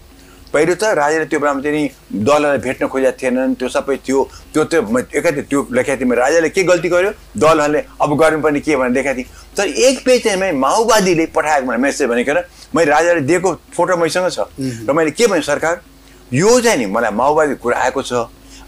पहिलो 0.53 0.75
त 0.75 0.85
राजाले 0.97 1.27
त्यो 1.29 1.39
बेलामा 1.41 1.61
चाहिँ 1.61 1.77
नि 1.77 1.91
दललाई 2.25 2.59
भेट्न 2.65 2.87
खोजेका 2.89 3.13
थिएनन् 3.21 3.55
त्यो 3.61 3.69
सबै 3.69 3.97
थियो। 4.01 4.19
त्यो 4.53 4.65
त्यो 4.65 4.81
एकातिर 5.19 5.45
त्यो 5.51 5.61
लेखेको 5.73 6.01
थिएँ। 6.01 6.17
राजाले 6.17 6.49
के 6.49 6.63
गल्ती 6.65 6.89
गर्यो? 6.89 7.11
दलहरूले 7.37 7.81
अब 8.01 8.11
गर्नुपर्ने 8.17 8.61
के 8.61 8.77
भनेर 8.77 8.93
देखाएको 8.97 9.19
थिएँ। 9.19 9.29
तर 9.57 9.67
एक 9.69 10.05
पेज 10.05 10.25
चाहिँ 10.25 10.41
मैले 10.41 10.57
माओवादीले 10.57 11.27
पठाएको 11.37 11.67
मलाई 11.67 11.81
मेसेज 11.81 12.09
भनेकन 12.09 12.39
मैले 12.75 12.91
राजाले 12.91 13.21
दिएको 13.29 13.55
फोटो 13.77 13.97
मैसँग 13.97 14.29
छ। 14.31 14.39
र 14.89 14.93
मैले 14.93 15.11
के 15.11 15.27
भने 15.27 15.43
सरकार? 15.43 15.81
यो 16.33 16.61
चाहिँ 16.61 16.79
नि 16.79 16.87
मलाई 16.87 17.13
माओवादीको 17.13 17.63
कुरा 17.63 17.77
आएको 17.79 18.03
छ। 18.03 18.13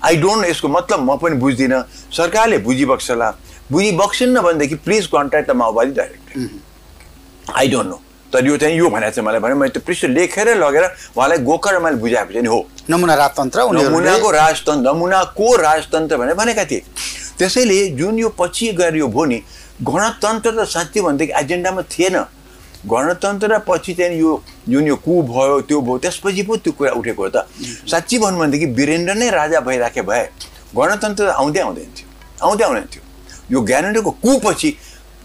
आई 0.05 0.17
डोन्ट 0.17 0.41
नो 0.43 0.49
यसको 0.49 0.69
मतलब 0.69 1.01
म 1.01 1.17
पनि 1.17 1.37
बुझ्दिनँ। 1.37 1.81
सरकारले 2.13 2.59
बुझिबक्सला 2.65 3.29
बुझिबक्सिन्न 3.73 4.41
भनेदेखि 4.41 4.75
please 4.85 5.07
contact 5.07 5.49
the 5.51 5.55
Maobadi 5.57 5.93
direct 5.95 7.53
I 7.57 7.69
don't 7.69 7.89
know 7.89 7.99
तर 8.33 8.47
यो 8.47 8.57
चाहिँ 8.57 8.77
यो 8.77 8.89
भनेको 8.91 9.11
चाहिँ 9.11 9.27
मलाई 9.27 9.41
भने 9.41 9.55
मैले 9.55 9.73
त्यो 9.75 9.83
पृष्ठ 9.87 10.05
लेखेर 10.15 10.49
लगेर 10.57 10.85
उहाँलाई 11.17 11.39
गोकर 11.43 11.79
मैले 11.79 11.97
बुझाएको 11.97 12.33
चाहिँ 12.33 12.43
नि 12.43 12.49
हो। 12.49 12.61
नमुना 12.91 13.15
राजतन्त्र 13.15 13.59
नमुनाको 13.75 14.31
राजतन्त्र 14.31 14.91
नमुनाको 14.91 15.57
राजतन्त्र 15.57 16.17
भनेर 16.17 16.35
भनेका 16.35 16.65
थिए। 16.65 16.83
त्यसैले 17.39 17.87
जुन 17.99 18.19
यो 18.19 18.29
पछि 18.39 18.73
गएर 18.79 18.97
यो 18.97 19.09
भयो 19.09 19.25
नि 19.25 19.39
गणतन्त्र 19.83 20.51
त 20.51 20.69
साँच्चै 20.69 21.01
भनेदेखि 21.01 21.33
एजेन्डामा 21.41 21.83
थिएन। 21.91 22.17
गणतन्त्र 22.87 23.59
पछि 23.67 23.93
चाहिँ 23.95 24.19
यो 24.21 24.31
जुन 24.69 24.87
यो 24.87 24.97
कु 24.97 25.23
भयो 25.27 25.61
त्यो 25.69 25.81
भयो 25.81 25.99
त्यसपछि 25.99 26.43
पो 26.43 26.57
त्यो 26.57 26.73
कुरा 26.73 26.93
उठेको 26.97 27.23
हो 27.23 27.29
त। 27.29 27.45
साँच्ची 27.91 28.19
भन्नु 28.19 28.39
भनेदेखि 28.41 28.67
वीरेन्द्र 28.79 29.15
नै 29.15 29.31
राजा 29.31 29.61
भइराखे 29.61 30.03
भए 30.03 30.25
गणतन्त्र 30.77 31.29
आउँदै 31.35 31.61
आउँदैन 31.61 31.91
थियो। 31.97 32.09
आउँदै 32.47 32.65
आउँदैन 32.65 32.87
थियो। 32.93 33.03
यो 33.51 33.61
ज्ञानेन्द्रको 33.67 34.11
कु 34.23 34.39
पछि 34.45 34.69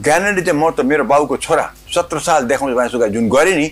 ज्ञानेन्द्र 0.01 0.43
चाहिँ 0.43 0.59
म 0.59 0.69
त 0.71 0.81
मेरो 0.83 1.03
बाउको 1.03 1.37
छोरा 1.37 1.65
सत्र 1.95 2.19
साल 2.19 2.43
देखाउँछ 2.47 2.75
मासुका 2.75 3.07
जुन 3.15 3.29
गरेँ 3.29 3.55
नि 3.55 3.67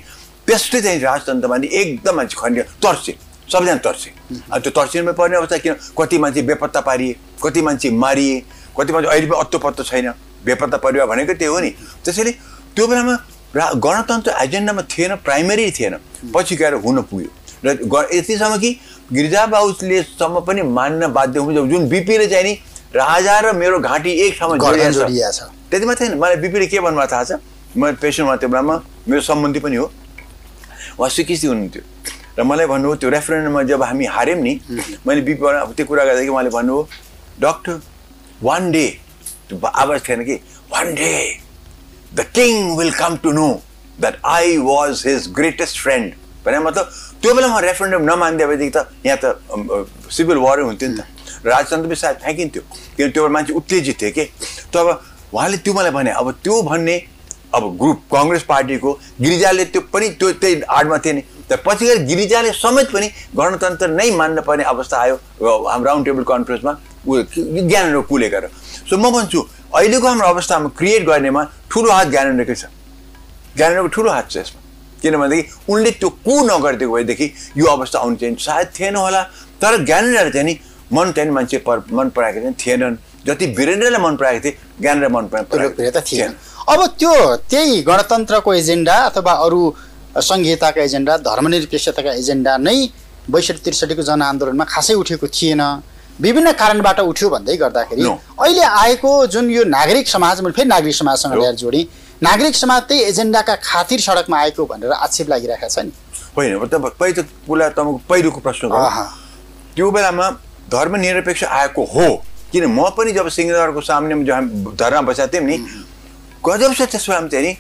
त्यसले 0.48 0.82
चाहिँ 0.82 1.00
राजतन्त्रमा 1.00 1.58
नि 1.58 1.68
एकदम 1.68 2.16
मान्छे 2.16 2.36
खन्ने 2.40 2.62
तर्से 2.84 3.14
सबैजना 3.52 3.76
तर्से 3.84 4.10
अब 4.52 4.62
त्यो 4.64 4.72
तर्सिनुमा 4.72 5.12
पर्ने 5.20 5.36
अवस्था 5.38 5.58
किन? 5.58 5.74
कति 6.00 6.18
मान्छे 6.18 6.42
बेपत्ता 6.42 6.82
पारिए 6.82 7.16
कति 7.44 7.62
मान्छे 7.62 7.90
मारिए 7.92 8.40
कति 8.78 8.94
मान्छे 8.94 9.10
अहिले 9.10 9.28
पनि 9.28 9.40
अत्तो 9.40 9.58
पत्तो 9.60 9.84
छैन 9.84 10.10
बेपत्ता 10.46 10.78
परिवार 10.78 11.08
भनेको 11.08 11.34
त्यही 11.34 11.52
हो 11.52 11.60
नि। 11.60 11.70
त्यसैले 12.04 12.32
त्यो 12.76 12.88
बेलामा 12.88 13.16
रा 13.56 13.66
गणतन्त्र 13.78 14.32
एजेन्डामा 14.44 14.82
थिएन 14.92 15.16
प्राइमेरी 15.24 15.72
थिएन। 15.72 15.96
पछि 16.34 16.56
गएर 16.56 16.74
हुन 16.84 17.02
पुग्यो। 17.04 17.30
र 17.66 18.08
यतिसम्म 18.14 18.58
कि 18.58 18.72
गिरिजा 19.14 19.46
बाबुलेसम्म 19.46 20.40
पनि 20.48 20.62
मान्न 20.68 21.08
बाध्य 21.14 21.40
हुन्छ 21.40 21.70
जुन 21.72 21.88
बिपीले 21.88 22.28
चाहिँ 22.28 22.44
नि 22.44 22.54
राजा 22.96 23.40
र 23.40 23.52
मेरो 23.58 23.80
घाँटी 23.80 24.12
एक 24.12 24.38
ठाउँमा 24.40 24.58
छ। 24.58 24.94
जोडिया 24.94 25.32
छ। 25.32 25.50
त्यति 25.70 25.86
मात्रै 25.86 26.08
होइन 26.08 26.20
मलाई 26.22 26.36
बिपीले 26.46 26.68
के 26.70 26.80
भन्नुभएको 26.80 27.12
थाहा 27.12 27.24
छ? 27.24 27.42
म 27.78 27.92
पेसेन्टमा 27.98 28.36
त्यो 28.38 28.50
बेलामा 28.50 28.76
मेरो 29.10 29.22
सम्बन्धी 29.22 29.60
पनि 29.66 29.76
हो। 29.82 29.86
उहाँ 31.00 31.10
सिकिस्ती 31.10 31.48
हुनुहुन्थ्यो। 31.48 31.82
र 32.38 32.44
मलाई 32.46 32.66
भन्नुभयो 32.70 32.96
त्यो 33.02 33.10
रेफरेन्डममा 33.10 33.64
जब 33.66 33.82
हामी 33.84 34.06
हार्यौँ 34.06 34.40
नि 34.42 34.54
मैले 35.06 35.22
बिपीबाट 35.26 35.56
अब 35.64 35.74
त्यो 35.74 35.86
कुरा 35.86 36.04
गर्दाखेरि 36.06 36.30
उहाँले 36.30 36.50
भन्नुभयो 36.54 36.88
डक्टर 37.42 37.82
वान 38.44 38.72
डे 38.72 38.86
त्यो 39.50 39.58
आवाज 39.58 40.00
थिएन 40.08 40.22
कि 40.26 40.36
one 40.70 40.94
day 40.94 41.14
the 42.14 42.20
king 42.30 42.78
will 42.78 42.92
come 42.94 43.18
to 43.24 43.32
know 43.34 43.48
that 44.02 44.16
I 44.22 44.58
was 44.70 45.04
his 45.08 45.32
greatest 45.34 45.82
friend 45.82 46.14
भने 46.46 46.60
मतलब 46.60 46.86
त्यो 47.22 47.34
बेलामा 47.34 47.60
रेफरेन्डम 47.60 48.02
नमानिदिए 48.12 48.48
भएदेखि 48.48 48.72
त 48.78 48.86
यहाँ 49.06 49.18
त 49.18 49.26
सिभिल 50.14 50.38
वारै 50.38 50.64
हुन्थ्यो 50.64 50.90
नि 50.90 50.98
त। 50.98 51.02
पनि 51.46 51.96
सायद 51.96 52.18
फ्याँकिन्थ्यो 52.24 52.62
किन 52.98 53.12
त्यो 53.12 53.30
मान्छे 53.30 53.54
उत्तेजित 53.54 54.02
थियो 54.02 54.12
कि? 54.12 54.24
त 54.72 54.76
अब 54.78 54.88
उहाँले 55.34 55.58
त्यो 55.64 55.74
मलाई 55.74 55.92
भने 55.92 56.12
अब 56.12 56.32
त्यो 56.44 56.62
भन्ने 56.64 56.96
अब 57.54 57.64
ग्रुप 57.78 58.00
कङ्ग्रेस 58.14 58.44
पार्टीको 58.50 58.92
गिरिजाले 59.22 59.66
त्यो 59.74 59.82
पनि 59.94 60.10
त्यो 60.20 60.32
त्यही 60.42 60.62
आडमा 60.70 60.98
थिए 61.06 61.14
नि 61.14 61.22
तर 61.50 61.58
पछि 61.66 61.86
गएर 61.86 62.00
गिरिजाले 62.10 62.52
समेत 62.54 62.88
पनि 62.94 63.08
गणतन्त्र 63.38 63.88
नै 63.94 64.10
मान्न 64.18 64.42
पर्ने 64.48 64.64
अवस्था 64.74 64.98
आयो 64.98 65.16
हाम्रो 65.68 65.88
राउन्ड 65.90 66.06
टेबल 66.06 66.24
कन्फरेन्समा 66.32 66.74
ज्ञानेन्द्र 67.06 68.02
कुलेकर 68.10 68.48
सो 68.90 68.98
म 68.98 69.12
भन्छु 69.12 69.40
अहिलेको 69.76 70.08
हाम्रो 70.08 70.28
अवस्थामा 70.28 70.70
क्रिएट 70.78 71.06
गर्नेमा 71.06 71.42
ठुलो 71.70 71.92
हात 71.92 72.08
ज्ञानेन्द्रकै 72.14 72.56
छ। 72.56 72.66
ज्ञानेन्द्रको 73.58 73.90
ठुलो 73.96 74.10
हात 74.12 74.30
छ 74.32 74.38
यसमा। 74.38 74.60
किनभनेदेखि 75.02 75.72
उनले 75.74 75.92
त्यो 76.00 76.10
कु 76.26 76.34
नगरिदिएको 76.50 76.94
भएदेखि 76.94 77.28
यो 77.58 77.66
अवस्था 77.66 78.00
आउनु 78.00 78.16
चाहिँ 78.18 78.36
सायद 78.40 78.68
थिएन 78.78 78.96
होला। 78.96 79.22
तर 79.62 79.84
ज्ञानेन्द्रले 79.86 80.32
चाहिँ 80.32 80.46
नि 80.48 80.54
मन 80.94 81.12
नि 81.18 81.32
मान्छे 81.32 81.58
पर 81.68 81.84
मन 81.92 82.10
पराएको 82.16 82.40
चाहिँ 82.40 82.56
थिएनन्। 82.56 82.96
जति 83.26 83.46
वीरेन्द्रलाई 83.58 84.02
मन 84.02 84.16
पराएको 84.16 84.44
थिए 84.46 84.58
ज्ञानेन्द्र 84.82 85.10
मन 85.10 85.28
त्यो 85.28 85.44
पराएको 85.44 85.64
लोकप्रियता 85.64 86.02
थिएन। 86.02 86.36
अब 86.70 86.80
त्यो 87.00 87.14
त्यही 87.50 87.82
गणतन्त्रको 87.84 88.54
एजेन्डा 88.54 88.96
अथवा 89.10 89.34
अरू 89.46 89.62
संहिताका 90.22 90.82
एजेन्डा 90.82 91.18
धर्मनिरपेक्षताका 91.28 92.12
एजेन्डा 92.14 92.58
नै 92.58 92.78
बैसठी 93.30 93.62
त्रिसठीको 93.66 94.04
जनआन्दोलनमा 94.04 94.66
खासै 94.66 94.94
उठेको 94.94 95.28
थिएन। 95.30 95.62
विभिन्न 96.22 96.52
कारणबाट 96.54 97.00
उठ्यो 97.02 97.30
भन्दै 97.30 97.56
गर्दाखेरि. 97.58 98.04
अहिले 98.38 98.62
आएको 98.62 99.12
जुन 99.34 99.50
यो 99.50 99.64
नागरिक 99.66 100.08
समाज 100.08 100.42
मैले 100.42 100.54
फेरि 100.54 100.70
नागरिक 100.70 100.96
समाजसँग. 100.96 101.34
ल्याएर 101.34 101.56
जोडेँ। 101.56 101.84
नागरिक 102.24 102.56
समाज 102.56 102.82
त्यही 102.88 103.02
एजेन्डाका 103.04 103.56
खातिर 103.64 104.00
सडकमा 104.00 104.38
आएको 104.40 104.66
भनेर 104.66 104.92
आक्षेप 104.94 105.30
लागिरहेको 105.30 105.70
छ 105.70 105.80
नि 105.80 105.92
होइन 106.38 106.54
पहिलो 107.00 108.00
पहिलोको 108.10 108.40
प्रश्न। 108.40 108.70
त्यो 109.76 109.90
बेलामा 109.92 110.30
धर्मनिरपेक्ष 110.74 111.44
आएको 111.44 111.84
हो। 111.86 112.08
किन 112.52 112.66
म 112.66 112.90
पनि 112.98 113.12
जब 113.12 113.28
सिंहदरबारको 113.30 113.82
सामने 113.82 114.24
जो 114.26 114.34
हामी 114.34 114.76
धर्ना 114.78 115.02
बसेका 115.02 115.28
थियौँ 115.34 115.46
नि 115.46 115.58
गजब 116.46 116.74
छ 116.74 116.82
त्यस 116.92 117.10
बेलामा 117.10 117.28
चाहिँ 117.28 117.46
नि 117.46 117.54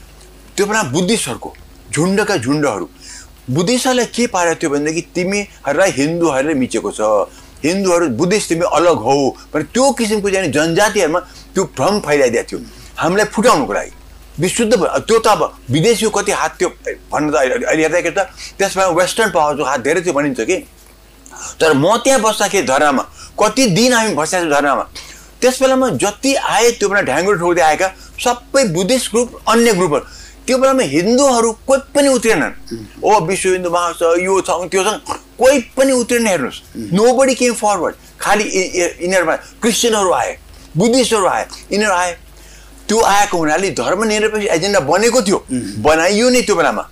त्यो 0.57 0.65
बेला 0.65 0.83
बुद्धिस्टहरूको 0.93 1.49
झुन्डका 1.93 2.37
झुन्डहरू। 2.37 2.85
बुद्धिस्टहरूलाई 3.49 4.05
के 4.15 4.27
पारेको 4.27 4.59
थियो 4.61 4.69
भनेदेखि 4.69 5.01
तिमीहरूलाई 5.15 5.91
हिन्दूहरूले 5.91 6.53
मिचेको 6.53 6.91
छ। 6.91 7.01
हिन्दूहरू 7.63 8.07
बुद्धिस्ट 8.19 8.49
तिमी 8.49 8.65
अलग 8.75 8.97
हौ। 9.07 9.15
भने 9.53 9.63
त्यो 9.73 9.91
किसिमको 9.97 10.29
चाहिँ 10.29 10.51
जनजातिहरूमा 10.51 11.19
त्यो 11.53 11.63
भ्रम 11.77 11.99
फैलाइदिएको 12.05 12.47
थियो। 12.49 12.59
हामीलाई 12.99 13.25
फुटाउनुको 13.33 13.73
लागि। 13.73 13.91
विशुद्ध। 14.39 14.73
त्यो 14.73 15.19
त 15.19 15.27
अब 15.27 15.41
विदेशीको 15.71 16.11
कति 16.11 16.31
हात 16.31 16.51
थियो 16.59 16.69
भन्नु 17.11 17.31
त 17.31 17.35
अहिले 17.35 17.81
हेर्दाखेरि 17.81 18.15
त 18.15 18.19
त्यसमा 18.59 18.85
वेस्टर्न 18.99 19.29
पावरको 19.31 19.63
हात 19.63 19.79
धेरै 19.81 20.01
थियो 20.01 20.13
भनिन्छ 20.13 20.41
कि। 20.41 20.57
तर 21.61 21.73
म 21.73 21.97
त्यहाँ 22.03 22.19
बस्दाखेरि 22.21 22.67
धर्नामा 22.67 23.03
कति 23.39 23.65
दिन 23.77 23.93
हामी 23.93 24.13
बसेका 24.15 24.41
छौँ 24.43 24.51
धर्नामा 24.53 24.83
त्यस 25.41 25.61
बेलामा 25.61 25.89
जति 26.01 26.35
आए 26.35 26.71
त्यो 26.79 26.89
बेला 26.89 27.01
ढ्याङ्गो 27.09 27.33
ठोक्दै 27.41 27.61
आएका 27.61 27.87
सबै 28.23 28.63
बुद्धिस्ट 28.75 29.11
ग्रुप 29.11 29.29
अन्य 29.51 29.73
ग्रुपहरू 29.73 30.05
त्यो 30.47 30.57
बेलामा 30.57 30.83
हिन्दूहरू 30.93 31.51
कोही 31.67 31.81
पनि 31.95 32.07
उत्रेनन् 32.17 32.53
ओ 33.03 33.19
विश्व 33.27 33.49
हिन्दू 33.51 33.69
महासभा 33.69 34.15
यो 34.23 34.39
छ 34.47 34.49
त्यो 34.71 34.83
छ 34.83 35.19
कोही 35.39 35.59
पनि 35.75 35.91
उत्रेन 35.91 36.27
हेर्नुहोस्। 36.27 36.61
नो 36.93 37.13
बडी 37.17 37.33
केम 37.35 37.53
फरवर्ड 37.57 37.95
खालि 38.21 38.43
यिनीहरूमा 38.43 39.35
क्रिस्चियनहरू 39.61 40.11
आए 40.13 40.37
बुद्धिस्टहरू 40.77 41.25
आए 41.27 41.45
यिनीहरू 41.71 41.93
आए। 41.93 42.11
त्यो 42.87 42.99
आएको 43.01 43.37
हुनाले 43.37 43.69
धर्मनिरपेक्ष 43.81 44.45
एजेन्डा 44.55 44.79
बनेको 44.91 45.21
थियो। 45.21 45.39
बनाइयो 45.83 46.29
नै 46.29 46.41
त्यो 46.41 46.55
बेलामा। 46.55 46.83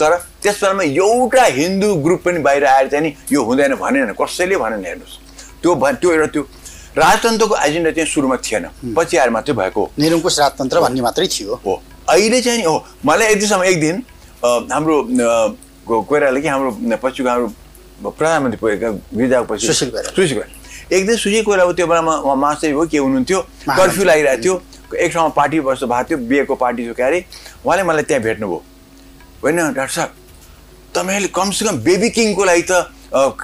तर 0.00 0.16
त्यस 0.42 0.60
बेलामा 0.62 0.82
एउटा 0.82 1.44
हिन्दू 1.60 1.94
ग्रुप 2.04 2.20
पनि 2.24 2.38
बाहिर 2.40 2.64
आएर 2.64 2.88
चाहिँ 2.88 3.04
नि 3.04 3.10
यो 3.32 3.42
हुँदैन 3.44 3.74
भनेन। 3.76 4.12
कसैले 4.20 4.56
भनेन 4.56 4.84
हेर्नुहोस्। 4.84 5.14
त्यो 5.62 5.74
भन् 5.76 5.96
त्यो 6.00 6.10
एउटा 6.12 6.26
त्यो 6.32 6.42
राजतन्त्रको 6.96 7.56
एजेन्डा 7.56 7.90
चाहिँ 7.90 8.08
सुरुमा 8.08 8.36
थिएन। 8.40 8.64
पछि 8.96 9.16
आएर 9.16 9.30
मात्रै 9.30 9.54
भएको। 9.54 9.80
हो। 9.80 9.92
निरङ्कुश 10.00 10.38
राजतन्त्र 10.40 10.80
भन्ने 10.80 11.00
मात्रै 11.00 11.26
थियो। 11.28 11.54
हो। 11.64 11.82
अहिले 12.08 12.40
चाहिँ 12.40 12.58
नि 12.58 12.64
हो 12.64 12.76
मलाई 13.06 13.26
एक 13.32 13.38
दिनसम्म 13.38 13.64
एक 13.64 13.80
दिन 13.80 13.96
हाम्रो 14.72 14.96
कोइराला 15.86 16.40
कि 16.40 16.48
हाम्रो 16.48 16.70
पछिको 17.02 17.28
हाम्रो 17.28 18.10
प्रधानमन्त्री 18.10 18.58
पुगेका 18.60 18.88
गिरिजाको 18.90 19.44
पछि 19.52 19.66
सुशील 19.66 19.90
कोइराला। 19.90 20.96
एक 20.96 21.06
दिन 21.06 21.16
सुशील 21.16 21.44
कोइराला 21.44 21.72
त्यो 21.72 21.86
बेलामा 21.86 22.14
उहाँ 22.24 22.36
महाशय 22.36 22.70
हो 22.72 22.86
के 22.88 22.98
हुनुहुन्थ्यो। 22.98 23.40
कर्फ्यू 23.68 24.04
लागिरहेको 24.04 24.42
थियो। 24.42 24.54
एक 24.90 25.12
ठाउँमा 25.12 25.32
पार्टी 25.36 25.60
बस्नु 25.60 25.88
भएको 25.88 26.08
थियो 26.08 26.18
बिहेको 26.26 26.54
पार्टी 26.56 26.82
थियो 26.82 26.94
क्यारे 26.94 27.24
उहाँले 27.64 27.82
मलाई 27.86 28.02
त्यहाँ 28.02 28.22
भेट्नुभयो। 28.22 28.62
होइन 29.42 29.56
डाक्टर 29.72 29.92
साहब? 29.96 30.10
तपाईँले 30.94 31.28
कमसेकम 31.32 31.76
बेबी 31.80 32.08
किङको 32.12 32.44
लागि 32.44 32.64
त 32.68 32.72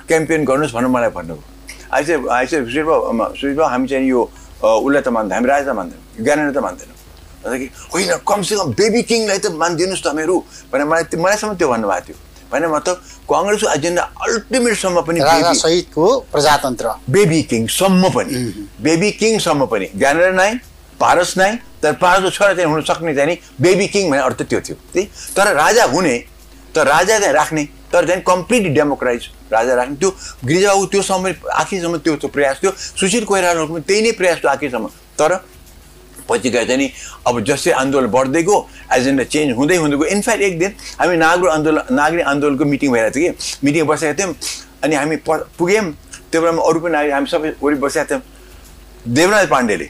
क्याम्पेन 0.08 0.44
गर्नुहोस् 0.44 0.74
भनेर 0.76 0.90
मलाई 0.92 1.10
भन्नुभयो। 1.16 1.44
अहिले 1.92 2.06
चाहिँ 2.06 2.20
अहिले 2.28 2.84
चाहिँ 3.40 3.70
हामी 3.72 3.86
चाहिँ 3.88 4.08
यो 4.08 4.20
उसलाई 4.60 5.02
त 5.02 5.08
मान्दैन 5.08 5.34
हामी 5.36 5.48
राजा 5.48 5.72
त 5.72 5.76
मान्दैनौँ 5.78 6.24
ज्ञानेन्द्र 6.24 6.52
त 6.52 6.62
मान्दैनौँ। 6.66 6.96
भन्दाखेरि 7.44 7.68
होइन 7.92 8.10
कमसेकम 8.28 8.68
बेबी 8.76 9.02
किङलाई 9.08 9.38
त 9.38 9.46
मानिदिनुहोस् 9.56 10.04
तपाईँहरू 10.04 10.36
भनेर 10.72 10.86
मलाई 10.90 11.04
मलाईसम्म 11.16 11.52
त्यो 11.56 11.68
भन्नुभएको 11.72 12.04
थियो। 12.06 12.16
भने 12.52 12.66
मतलब 12.76 12.96
कङ्ग्रेसको 13.30 13.68
एजेन्डा 13.74 14.02
अल्टिमेटसम्म 14.22 14.98
पनि 15.08 15.18
सहितको 15.64 16.06
प्रजातन्त्र। 16.32 16.86
बेबी 17.10 17.40
किङसम्म 17.50 18.02
पनि 18.14 18.32
बेबी 18.86 19.10
किङसम्म 19.20 19.66
पनि 19.72 19.86
ज्ञानेन्द्र 19.96 20.34
नाइ 20.34 20.50
पारस 21.00 21.30
नाइ 21.40 21.52
तर 21.86 21.92
पारसको 22.02 22.30
छोरा 22.30 22.54
चाहिँ 22.54 22.66
हुन 22.66 22.82
सक्ने 22.82 23.14
चाहिँ 23.14 23.30
नि 23.30 23.38
बेबी 23.62 23.86
किङ 23.86 24.10
भन्ने 24.10 24.22
अर्थ 24.26 24.42
त्यो 24.42 24.60
थियो। 24.60 24.76
त्यही? 24.92 25.06
तर 25.36 25.54
राजा 25.54 25.84
हुने 25.94 26.18
तर 26.74 26.86
राजा 26.86 27.18
चाहिँ 27.18 27.34
राख्ने 27.34 27.64
तर 27.92 28.06
चाहिँ 28.06 28.22
कम्प्लिटली 28.26 28.70
डेमोक्राइज 28.74 29.22
राजा 29.52 29.74
राख्ने। 29.74 29.96
त्यो 29.96 30.10
गिरिजाबाबु 30.44 30.86
त्यो 30.90 31.02
समय 31.02 31.34
आखिरसम्म 31.46 31.96
त्यो 32.02 32.28
प्रयास 32.28 32.56
थियो। 32.62 32.70
सुशील 32.74 33.24
कोइरालाहरूको 33.24 33.74
पनि 33.74 33.84
त्यही 33.86 34.02
नै 34.02 34.12
प्रयास 34.18 34.38
थियो 34.42 34.50
आखिरसम्म। 34.50 34.86
तर 35.14 35.30
पछि 36.28 36.50
गएर 36.50 36.66
चाहिँ 36.66 36.78
नि 36.78 36.90
अब 37.26 37.40
जसै 37.46 37.70
आन्दोलन 37.70 38.10
बढ्दै 38.10 38.42
गयो 38.42 38.56
एजेन्डा 38.98 39.24
चेन्ज 39.30 39.54
हुँदै 39.56 39.76
हुँदै 39.78 39.96
गयो। 39.96 40.06
इनफ्याक्ट 40.10 40.42
एक 40.42 40.58
दिन 40.58 40.70
हामी 40.98 41.16
नागरिक 41.16 41.50
आन्दोलन 41.54 41.94
नागरिक 41.94 42.26
आन्दोलनको 42.26 42.64
मिटिङ 42.66 42.90
भइरहेको 42.92 43.14
थियो 43.14 43.32
कि? 43.32 43.38
मिटिङ 43.64 43.86
बसेका 43.86 44.14
थियौँ 44.18 44.34
अनि 44.82 44.94
हामी 44.94 45.16
प 45.22 45.46
पुग्यौँ। 45.54 45.86
त्यो 46.30 46.40
बेलामा 46.42 46.62
अरू 46.66 46.78
पनि 46.82 46.92
नागरिक 46.92 47.14
हामी 47.14 47.28
सबै 47.30 47.48
वरि 47.62 47.76
बसेका 47.78 48.04
थियौँ। 48.10 48.22
देवराज 49.06 49.48
पाण्डेले 49.48 49.88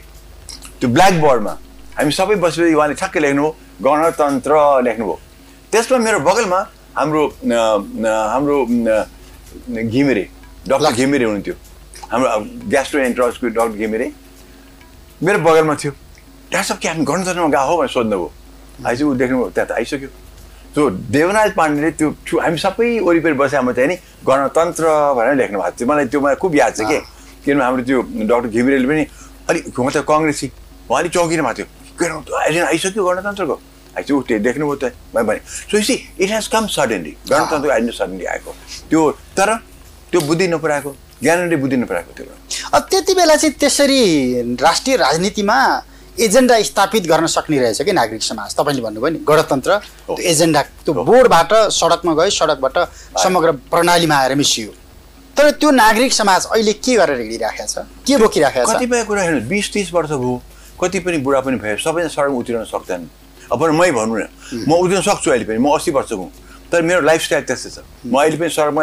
त्यो 0.77 0.89
ब्ल्याक 0.93 1.13
बोर्डमा 1.25 1.53
हामी 1.97 2.11
सबै 2.19 2.35
बसेपछि 2.45 2.73
उहाँले 2.77 2.95
ठ्याक्कै 3.01 3.19
लेख्नुभयो 3.25 3.49
गणतन्त्र 3.85 4.53
लेख्नुभयो 4.87 5.17
त्यसमा 5.71 5.97
मेरो 6.07 6.19
बगलमा 6.29 6.59
हाम्रो 6.97 7.21
हाम्रो 8.33 8.57
घिमिरे 9.93 10.25
डक्टर 10.69 10.91
घिमिरे 10.99 11.25
हुनुहुन्थ्यो। 11.25 11.55
हाम्रो 12.11 12.27
ग्यास्ट्रो 12.71 12.99
एन्ट्रसको 13.01 13.47
डक्टर 13.47 13.77
घिमिरे। 13.81 14.07
मेरो 15.23 15.39
बगलमा 15.47 15.75
थियो। 15.81 15.91
डाक्टर 16.51 16.63
साहब 16.67 16.79
के 16.81 16.87
हामी 16.87 17.03
गणतन्त्रमा 17.07 17.49
गएको 17.55 17.67
हो 17.67 17.75
भनेर 17.77 17.91
सोध्नुभयो। 17.95 18.29
आइसक्यो 18.85 19.09
ऊ 19.09 19.13
देख्नुभयो 19.21 19.49
त्यहाँ 19.55 19.67
त 19.67 19.71
आइसक्यो। 19.79 20.09
त्यो 20.73 20.83
देवनाथ 21.15 21.51
पाण्डेले 21.57 21.89
त्यो 21.97 22.07
हामी 22.43 22.57
सबै 22.65 22.89
वरिपरि 23.07 23.35
बसेमा 23.41 23.71
चाहिँ 23.73 23.89
नि 23.89 23.95
गणतन्त्र 24.27 24.85
भनेर 25.17 25.35
लेख्नु 25.41 25.57
भएको 25.59 25.75
थियो। 25.77 25.87
मलाई 25.89 26.05
त्यो 26.11 26.19
मलाई 26.21 26.35
खुब 26.41 26.55
याद 26.55 26.73
छ 26.77 26.81
कि? 26.85 26.99
किनभने 27.45 27.63
हाम्रो 27.63 27.83
त्यो 27.87 27.99
डक्टर 28.27 28.47
घिमिरेले 28.53 28.87
पनि 28.87 29.03
अलिक 29.49 29.63
म 29.79 29.89
त 29.89 30.03
कङ्ग्रेसी 30.03 30.47
उहाँ 30.89 30.99
अलिक 31.01 31.11
चौकिनु 31.15 31.43
भएको 31.43 31.55
थियो 31.57 31.67
किन 31.99 32.61
आइसक्यो 32.63 33.05
गणतन्त्रको 33.07 33.55
आइसक्यो 33.97 34.21
त्यो 34.27 34.39
देख्नुभयो 34.47 34.75
त 34.83 34.93
भने 35.15 35.39
so 35.71 35.81
see 35.81 35.95
it 36.19 36.29
has 36.31 36.47
come 36.53 36.67
suddenly 36.77 37.13
गणतन्त्रको 37.31 37.73
एजेन्डा 37.73 37.97
सडनली 37.97 38.25
आएको 38.33 38.55
त्यो 38.89 39.09
तर 39.37 39.55
त्यो 40.11 40.21
बुद्धि 40.29 40.47
नपुऱ्याएको 40.47 40.95
ज्ञानले 41.23 41.55
बुद्धि 41.63 41.77
नपुऱ्याएको 41.77 42.11
त्यो 42.17 42.25
अब 42.77 42.81
त्यति 42.91 43.13
बेला 43.13 43.35
चाहिँ 43.35 43.53
त्यसरी 43.59 44.01
राष्ट्रिय 44.61 44.95
राजनीतिमा 44.97 45.57
एजेन्डा 46.25 46.61
स्थापित 46.63 47.03
गर्न 47.07 47.25
सक्ने 47.29 47.59
रहेछ 47.59 47.81
कि 47.81 47.91
नागरिक 47.91 48.23
समाज 48.23 48.55
तपाईँले 48.57 48.81
भन्नुभयो 48.81 49.09
नि 49.13 49.19
गणतन्त्र। 49.27 49.77
त्यो 50.07 50.15
एजेन्डा 50.29 50.61
त्यो। 50.85 50.93
बोर्डबाट 50.93 51.53
सडकमा 51.71 52.13
गयो 52.19 52.29
सडकबाट 52.37 52.77
समग्र 53.23 53.51
प्रणालीमा 53.71 54.15
आएर 54.15 54.33
मिसियो 54.35 54.71
तर 55.37 55.49
त्यो 55.61 55.71
नागरिक 55.71 56.13
समाज 56.13 56.45
अहिले 56.45 56.73
के 56.73 56.95
गरेर 56.97 57.19
हिँडिराखेको 57.21 57.67
छ 57.73 57.85
के 58.07 58.17
बोकिराखेको 58.17 58.65
छ 58.65 58.75
कतिपय 58.75 59.03
कुरा 59.09 59.21
हेर्नु 59.21 59.41
बिस 59.49 59.73
तिस 59.73 59.93
वर्ष 59.93 60.09
भयो 60.09 60.41
कति 60.79 60.99
पनि 60.99 61.17
बुढा 61.25 61.39
पनि 61.41 61.57
भयो 61.57 61.77
सबैजना 61.77 62.09
सडकमा 62.09 62.37
उत्रिन 62.37 62.63
सक्दैन। 62.65 63.09
अब 63.51 63.63
मै 63.73 63.91
भनौँ 63.91 64.17
न 64.17 64.27
म 64.67 64.71
उत्रिन 64.83 65.01
सक्छु 65.01 65.31
अहिले 65.31 65.45
पनि 65.45 65.57
म 65.57 65.67
अस्सी 65.75 65.91
वर्षको 65.91 66.15
हुँ। 66.15 66.31
तर 66.71 66.81
मेरो 66.81 67.01
लाइफस्टाइल 67.01 67.43
त्यस्तै 67.47 67.69
छ। 67.69 67.77
म 68.05 68.15
अहिले 68.19 68.37
पनि 68.37 68.49
सडकमा 68.49 68.81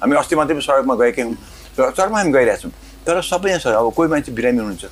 हामी 0.00 0.14
अस्ति 0.16 0.34
मात्रै 0.36 0.54
पनि 0.56 0.64
सडकमा 0.64 0.94
गएकै 0.94 1.22
हौँ। 1.22 1.36
र 1.78 1.90
सडकमा 1.92 2.18
हामी 2.18 2.32
गइरहेछौँ 2.32 2.72
तर 3.06 3.20
सबैजना 3.20 3.58
सडक 3.60 3.76
अब 3.76 3.92
कोही 3.92 4.08
मान्छे 4.08 4.32
बिरामी 4.32 4.58
हुनुहुन्छ। 4.58 4.84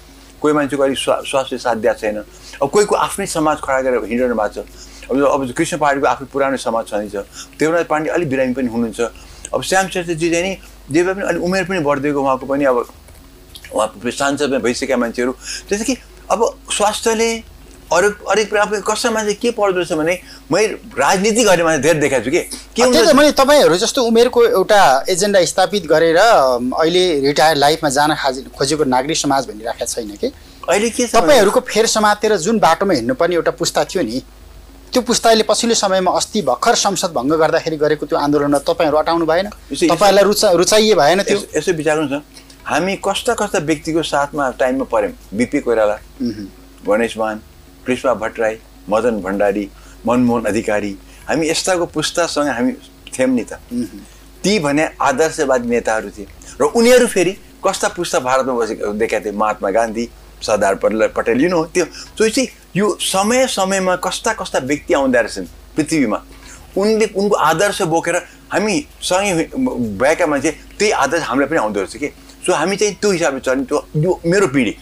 कोही 0.43 0.53
मान्छेको 0.55 0.83
अलिक 0.83 0.99
स्वा 0.99 1.15
स्वास्थ्य 1.23 1.59
साथ 1.59 1.77
दिएको 1.81 1.99
छैन। 2.03 2.19
अब 2.63 2.69
कोहीको 2.69 2.95
आफ्नै 2.95 3.27
समाज 3.27 3.57
खडा 3.63 3.81
गरेर 3.81 4.05
हिँडिरहनु 4.05 4.37
भएको 4.37 4.63
छ। 4.63 5.11
अब 5.11 5.15
अब 5.17 5.41
कृष्ण 5.57 5.77
पाहाडको 5.79 6.07
आफ्नो 6.07 6.27
पुरानो 6.29 6.57
समाज 6.59 6.85
छँदैछ 6.91 7.17
देवनाथ 7.59 7.87
पाण्डे 7.87 8.11
अलिक 8.11 8.29
बिरामी 8.29 8.53
पनि 8.55 8.69
हुनुहुन्छ। 8.69 9.01
अब 9.55 9.61
श्याम 9.63 9.89
श्रेष्ठजी 9.89 10.29
चाहिँ 10.31 10.45
नि 10.45 10.53
जे 10.91 11.01
भए 11.03 11.15
पनि 11.15 11.25
अलिक 11.31 11.43
उमेर 11.43 11.65
पनि 11.65 11.79
बढ्दै 11.81 12.11
गयो 12.11 12.23
उहाँको 12.23 12.47
पनि 12.47 12.65
अब 12.65 12.77
उहाँ 13.73 13.89
सांसदमा 14.11 14.59
भइसकेका 14.59 14.97
मान्छेहरू। 14.97 15.33
जस्तै 15.71 15.85
कि 15.85 15.95
अब 16.31 16.41
स्वास्थ्यले 16.77 17.31
अरू 17.93 18.09
अरू 18.33 18.45
कुरा 18.51 18.63
अब 18.63 18.75
कसै 18.89 19.09
मान्छे 19.15 19.33
के 19.41 19.51
पर्दो 19.53 19.79
रहेछ 19.79 19.93
भने 20.01 20.15
मैले 20.53 20.67
राजनीति 20.99 21.43
गर्ने 21.45 21.65
मान्छे 21.65 21.83
धेरै 21.83 22.01
देखाएको 22.01 22.25
छु 22.25 22.31
कि? 22.31 22.41
के 22.77 22.83
हुन्छ 22.83 23.13
मैले 23.15 23.33
तपाईँहरू 23.41 23.77
जस्तो 23.83 24.03
उमेरको 24.11 24.45
एउटा 24.47 24.81
एजेन्डा 25.13 25.45
स्थापित 25.53 25.87
गरेर 25.87 26.17
अहिले 26.19 27.03
रिटायर्ड 27.27 27.59
लाइफमा 27.59 27.89
जान 27.99 28.15
खाज 28.23 28.45
खोजेको 28.59 28.85
नागरिक 28.95 29.17
समाज 29.17 29.47
भनिराखेको 29.49 29.93
छैन 29.93 30.17
कि? 30.17 30.33
अहिले 30.69 30.91
के 30.91 31.07
तपाईँहरूको 31.13 31.61
फेर 31.69 31.87
समातेर 31.97 32.37
जुन 32.39 32.59
बाटोमा 32.65 32.95
हिँड्नुपर्ने 32.95 33.35
एउटा 33.37 33.51
पुस्ता 33.61 33.85
थियो 33.85 34.03
नि 34.03 34.23
त्यो 34.93 35.03
पुस्ताले 35.03 35.43
पछिल्लो 35.49 35.75
समयमा 35.75 36.11
अस्ति 36.17 36.41
भर्खर 36.49 36.75
संसद 36.79 37.11
भङ्ग 37.13 37.33
गर्दाखेरि 37.43 37.77
गरेको 37.77 38.07
त्यो 38.07 38.19
आन्दोलनमा 38.19 38.59
तपाईँहरू 38.67 38.97
अटाउनु 38.99 39.27
भएन? 39.27 39.49
तपाईँहरूलाई 39.73 40.25
रुचा 40.25 40.51
रुचाइए 40.55 40.95
भएन 40.95 41.23
त्यो? 41.29 41.39
यस- 41.57 41.69
विचार 41.77 41.97
गर्नु 41.97 42.09
छ 42.11 42.23
हामी 42.67 42.95
कस्ता 43.05 43.35
कस्ता 43.35 43.59
व्यक्तिको 43.59 44.03
साथमा 44.03 44.51
टाइममा 44.59 44.85
पऱ्यौँ 44.93 45.13
बिपी 45.35 45.61
कोइराला 45.61 45.97
गणेश 46.87 47.17
मान 47.19 47.41
कृष्ण 47.87 48.15
भट्टराई 48.15 48.57
मदन 48.89 49.21
भण्डारी 49.23 49.69
मनमोहन 50.07 50.45
अधिकारी 50.47 50.97
हामी 51.29 51.49
यस्ताको 51.49 51.87
पुस्तासँग 51.87 52.49
हामी 52.49 52.73
थियौँ 53.11 53.29
नि 53.31 53.45
त। 53.45 53.59
ती 54.45 54.59
भने 54.59 54.89
आदर्शवादी 55.01 55.69
नेताहरू 55.69 56.11
थिए। 56.11 56.27
र 56.61 56.65
उनीहरू 56.65 57.07
फेरि 57.07 57.33
कस्ता 57.67 57.89
पुस्ता 57.97 58.19
भारतमा 58.21 58.55
बसेको 58.55 58.93
देखाएको 58.95 59.25
थिए। 59.25 59.39
महात्मा 59.39 59.71
गान्धी 59.71 60.09
सरदार 60.43 60.75
पटेल 60.83 61.07
पटेल 61.17 61.43
यु 61.43 61.49
नो 61.51 61.65
त्यो 61.75 61.85
त्यो 62.17 62.29
चाहिँ 62.29 62.49
यो 62.77 62.97
समय 63.01 63.47
समयमा 63.47 63.97
कस्ता 64.07 64.33
कस्ता 64.39 64.59
व्यक्ति 64.59 64.95
आउँदो 64.95 65.21
रहेछन् 65.21 65.47
पृथ्वीमा। 65.77 66.19
उनले 66.77 67.07
उनको 67.15 67.37
आदर्श 67.37 67.83
बोकेर 67.91 68.17
हामी 68.53 68.85
सँगै 69.03 69.45
भएका 69.99 70.27
मान्छे 70.27 70.51
त्यही 70.79 70.91
आदर्श 70.91 71.23
हामीलाई 71.23 71.49
पनि 71.49 71.59
आउँदो 71.59 71.81
रहेछ 71.81 71.97
कि? 71.97 72.09
सो 72.47 72.53
हामी 72.53 72.77
चाहिँ 72.77 72.95
त्यो 73.01 73.11
हिसाबले 73.11 73.41
चल्ने 73.41 73.65
त्यो 73.65 73.79
यो 73.97 74.21
मेरो 74.27 74.47
पिँढी। 74.55 74.75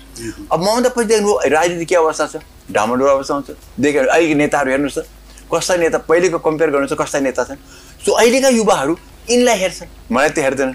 अब 0.53 0.61
ममता 0.61 0.89
पछि 0.97 1.07
देख्नु 1.07 1.39
राजनीति 1.47 1.85
के 1.85 1.95
अवस्था 1.97 2.27
छ? 2.27 2.37
ढामडो 2.73 3.05
अवस्था 3.07 3.35
हुन्छ। 3.35 3.51
देख्यो 3.81 4.03
अहिलेको 4.07 4.39
नेताहरू 4.39 4.71
हेर्नुहोस् 4.71 4.99
त। 4.99 5.07
कस्ता 5.53 5.77
नेता 5.77 5.99
पहिलेको 6.09 6.39
कम्पेयर 6.39 6.71
गर्नुहोस् 6.71 7.01
कस्ता 7.01 7.21
नेता 7.21 7.45
छन्। 7.45 7.59
सो 8.05 8.13
अहिलेका 8.13 8.49
युवाहरू 8.49 8.97
यिनलाई 9.31 9.59
हेर्छन्। 9.59 9.89
मलाई 10.13 10.31
त 10.31 10.39
हेर्दैनन् 10.39 10.75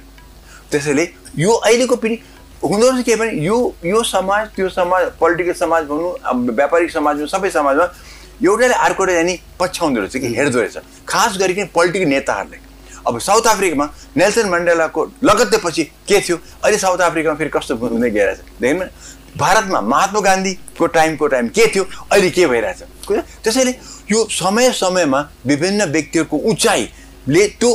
त्यसैले 0.71 1.05
यो 1.37 1.51
अहिलेको 1.51 1.95
पिँढी 1.95 2.17
हुँदो 2.63 2.89
रहेछ 2.89 3.05
के 3.05 3.15
भने 3.15 3.31
यो 3.45 3.57
यो 3.85 4.03
समाज 4.03 4.47
त्यो 4.55 4.69
समाज 4.69 5.03
पोलिटिकल 5.19 5.53
समाज 5.53 5.83
भनौँ 5.85 6.13
अब 6.21 6.49
व्यापारिक 6.49 6.91
समाजमा 6.91 7.25
सबै 7.29 7.49
समाजमा 7.49 7.85
एउटाले 8.43 8.73
अर्कोले 8.73 9.13
जाने 9.13 9.33
पछ्याउँदो 9.59 9.99
रहेछ 10.01 10.17
कि 10.17 10.27
हेर्दो 10.35 10.59
रहेछ। 10.59 10.77
खास 11.07 11.37
गरिकन 11.37 11.65
पोलिटिकल 11.73 12.09
नेताहरूले। 12.09 12.57
अब 13.07 13.19
साउथ 13.19 13.47
अफ्रिकामा 13.47 13.85
नेल्सन 14.17 14.49
मण्डेलाको 14.49 15.03
लगत्तै 15.23 15.57
पछि 15.63 15.83
के 16.07 16.19
थियो? 16.19 16.37
अहिले 16.63 16.77
साउथ 16.77 16.99
अफ्रिकामा 17.07 17.35
फेरि 17.35 17.49
कस्तो 17.49 17.75
हुँदै 17.75 18.09
गइरहेछ? 18.09 18.89
भारतमा 19.37 19.81
महात्मा 19.81 20.19
गान्धीको 20.21 20.85
टाइमको 20.87 21.27
टाइम 21.27 21.47
के 21.49 21.67
थियो? 21.75 21.83
अहिले 22.11 22.29
के 22.29 22.45
भइरहेछ? 22.47 22.83
त्यसैले 23.43 23.71
यो 24.11 24.25
समय 24.31 24.71
समयमा 24.73 25.19
विभिन्न 25.45 25.85
व्यक्तिहरूको 25.91 26.37
उचाइले 26.51 27.47
त्यो 27.59 27.71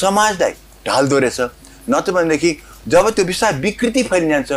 समाजलाई 0.00 0.52
ढाल्दो 0.86 1.18
रहेछ 1.18 1.40
नत्र 1.90 2.12
भनेदेखि 2.12 2.50
जब 2.88 3.08
त्यो 3.14 3.24
विषय 3.24 3.52
विकृति 3.60 4.02
फैलिजान्छ 4.02 4.52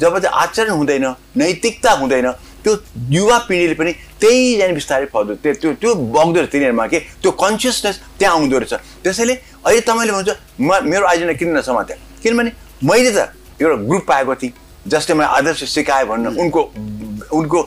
जब 0.00 0.18
चाहिँ 0.18 0.36
आचरण 0.42 0.70
हुँदैन 0.70 1.06
नैतिकता 1.36 1.92
हुँदैन 1.92 2.30
त्यो 2.68 2.76
युवा 3.10 3.38
पिँढीले 3.48 3.74
पनि 3.74 3.92
त्यही 4.20 4.56
जाने 4.58 4.72
बिस्तारै 4.76 5.06
फल्दो 5.08 5.34
त्यो 5.40 5.52
त्यो 5.60 5.72
त्यो 5.80 5.94
बग्दो 5.94 6.38
रहेछ 6.40 6.52
तिनीहरूमा 6.52 6.86
के 6.92 6.98
त्यो 7.22 7.30
कन्सियसनेस 7.32 7.96
त्यहाँ 8.18 8.34
आउँदो 8.36 8.58
रहेछ। 8.58 8.74
त्यसैले 9.04 9.34
अहिले 9.64 9.80
तपाईँले 9.88 10.12
भन्छ 10.12 10.28
म 10.60 10.70
मेरो 10.84 11.04
एजेन्डा 11.08 11.34
किन 11.40 11.56
नसमात्यो? 11.56 11.96
किनभने 12.22 12.50
मैले 12.84 13.10
त 13.16 13.32
एउटा 13.56 13.76
ग्रुप 13.88 14.04
पाएको 14.04 14.34
थिएँ 14.36 14.52
जसले 14.84 15.14
मलाई 15.16 15.28
आदर्श 15.38 15.64
सिकायो 15.64 16.06
भन्न 16.12 16.26
उनको 16.36 16.60
उनको 17.32 17.58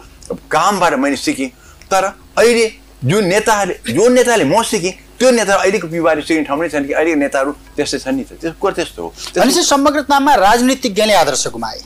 कामबाट 0.53 0.93
मैले 1.01 1.17
सिकेँ। 1.17 1.49
तर 1.89 2.03
अहिले 2.37 2.65
जुन 3.01 3.25
नेताहरूले 3.25 3.93
जुन 3.93 4.13
नेताले 4.13 4.45
म 4.45 4.61
सिकेँ 4.61 4.93
त्यो 5.17 5.31
नेता 5.31 5.53
अहिलेको 5.55 5.87
युवाले 5.87 6.21
सिक्ने 6.21 6.43
ठाउँ 6.45 6.61
नै 6.61 6.69
छन् 6.69 6.85
कि 6.87 6.93
अहिलेको 6.93 7.19
नेताहरू 7.19 7.51
त्यस्तै 7.77 7.99
छन् 8.05 8.15
नि 8.17 8.23
त। 8.25 8.37
त्यो 8.41 8.53
कुरो 8.61 8.73
त्यस्तो 8.77 9.01
हो? 9.01 9.09
समग्रतामा 9.65 10.33
राजनीतिज्ञले 10.35 11.13
आदर्श 11.13 11.47
गुमाए। 11.53 11.79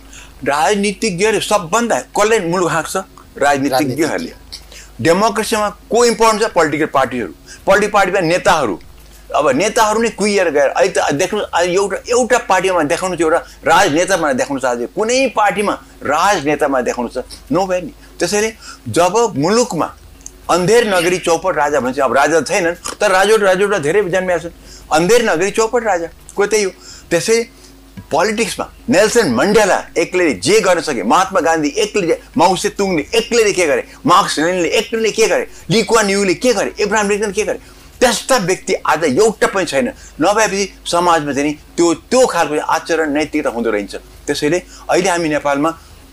राजनीतिज्ञहरू 0.47 1.39
सबभन्दा 1.41 1.99
कसले 2.17 2.39
मुलुक 2.49 2.69
हाँक्छ? 2.71 2.95
राजनीतिज्ञहरूले। 3.37 4.33
डेमोक्रेसीमा 5.01 5.69
को 5.91 6.05
इम्पोर्टेन्ट 6.05 6.43
छ? 6.43 6.47
पोलिटिकल 6.53 6.85
पार्टीहरू। 6.93 7.33
पोलिटिकल 7.65 7.91
पार्टीमा 7.93 8.19
नेताहरू। 8.21 8.79
अब 9.35 9.49
नेताहरू 9.57 9.99
नै 10.01 10.09
कुहिएर 10.15 10.49
गएर 10.49 10.69
अहिले 10.69 10.93
त 10.93 11.11
देख्नु 11.11 11.39
एउटा 11.57 11.97
एउटा 12.07 12.37
पार्टीमा 12.47 12.83
देखाउनु 12.87 13.15
छ 13.15 13.21
एउटा 13.21 13.39
राजनेतामा 13.65 14.31
देखाउनु 14.39 14.59
छ 14.61 14.65
आज 14.65 14.81
कुनै 14.95 15.17
पार्टीमा 15.35 15.73
राजनेतामा 16.03 16.81
देखाउनु 16.87 17.09
छ। 17.09 17.17
नो 17.51 17.65
भयो 17.65 17.81
नि 17.81 17.93
त्यसैले 18.19 18.49
जब 18.95 19.33
मुलुकमा 19.35 19.87
अन्धेर 20.49 20.87
नगरी 20.93 21.17
चौपट 21.25 21.55
राजा 21.57 21.79
भन्छ 21.79 21.99
अब 21.99 22.13
राजा 22.13 22.41
छैनन् 22.47 22.75
तर 23.01 23.11
राजोट 23.11 23.41
राजोटा 23.43 23.77
धेरै 23.81 24.01
जन्मिया 24.13 24.37
छन्। 24.37 24.53
अन्धेर 24.93 25.21
नगरी 25.29 25.51
चौपट 25.51 25.83
राजा 25.83 26.07
को 26.35 26.45
त्यही 26.45 26.63
हो? 26.63 26.71
त्यसै 27.09 27.37
पोलिटिक्समा 28.11 28.65
नेल्सन 28.89 29.31
मण्डेला 29.33 29.81
एक्लैले 29.97 30.33
जे 30.45 30.59
गर्न 30.61 30.81
सके 30.81 31.03
महात्मा 31.03 31.39
गान्धी 31.41 31.69
एक्लै 31.83 32.17
माउसे 32.37 32.69
तुङले 32.77 33.05
एक्लैले 33.17 33.53
के 33.53 33.65
गरे 33.67 33.83
मार्क्स 34.05 34.39
लेनले 34.39 34.69
एक्लैले 34.79 35.11
के 35.11 35.27
गरे 35.27 35.47
लिक्वा 35.69 36.01
न्युले 36.01 36.33
के 36.35 36.53
गरे 36.53 36.73
इब्राहिम 36.83 37.09
लिङ्कन 37.09 37.31
के 37.31 37.43
गरे 37.43 37.59
त्यस्ता 37.99 38.37
व्यक्ति 38.37 38.73
आज 38.85 39.03
एउटा 39.05 39.47
पनि 39.47 39.65
छैन। 39.65 39.87
नभएपछि 40.21 40.65
समाजमा 40.85 41.33
चाहिँ 41.33 41.53
त्यो 41.77 41.93
त्यो 42.11 42.25
खालको 42.27 42.59
आचरण 42.59 43.11
नैतिकता 43.13 43.49
हुँदो 43.49 43.71
रहेछ। 43.71 43.95
त्यसैले 44.27 44.57
अहिले 44.89 45.09
हामी 45.09 45.29
नेपालमा 45.29 45.69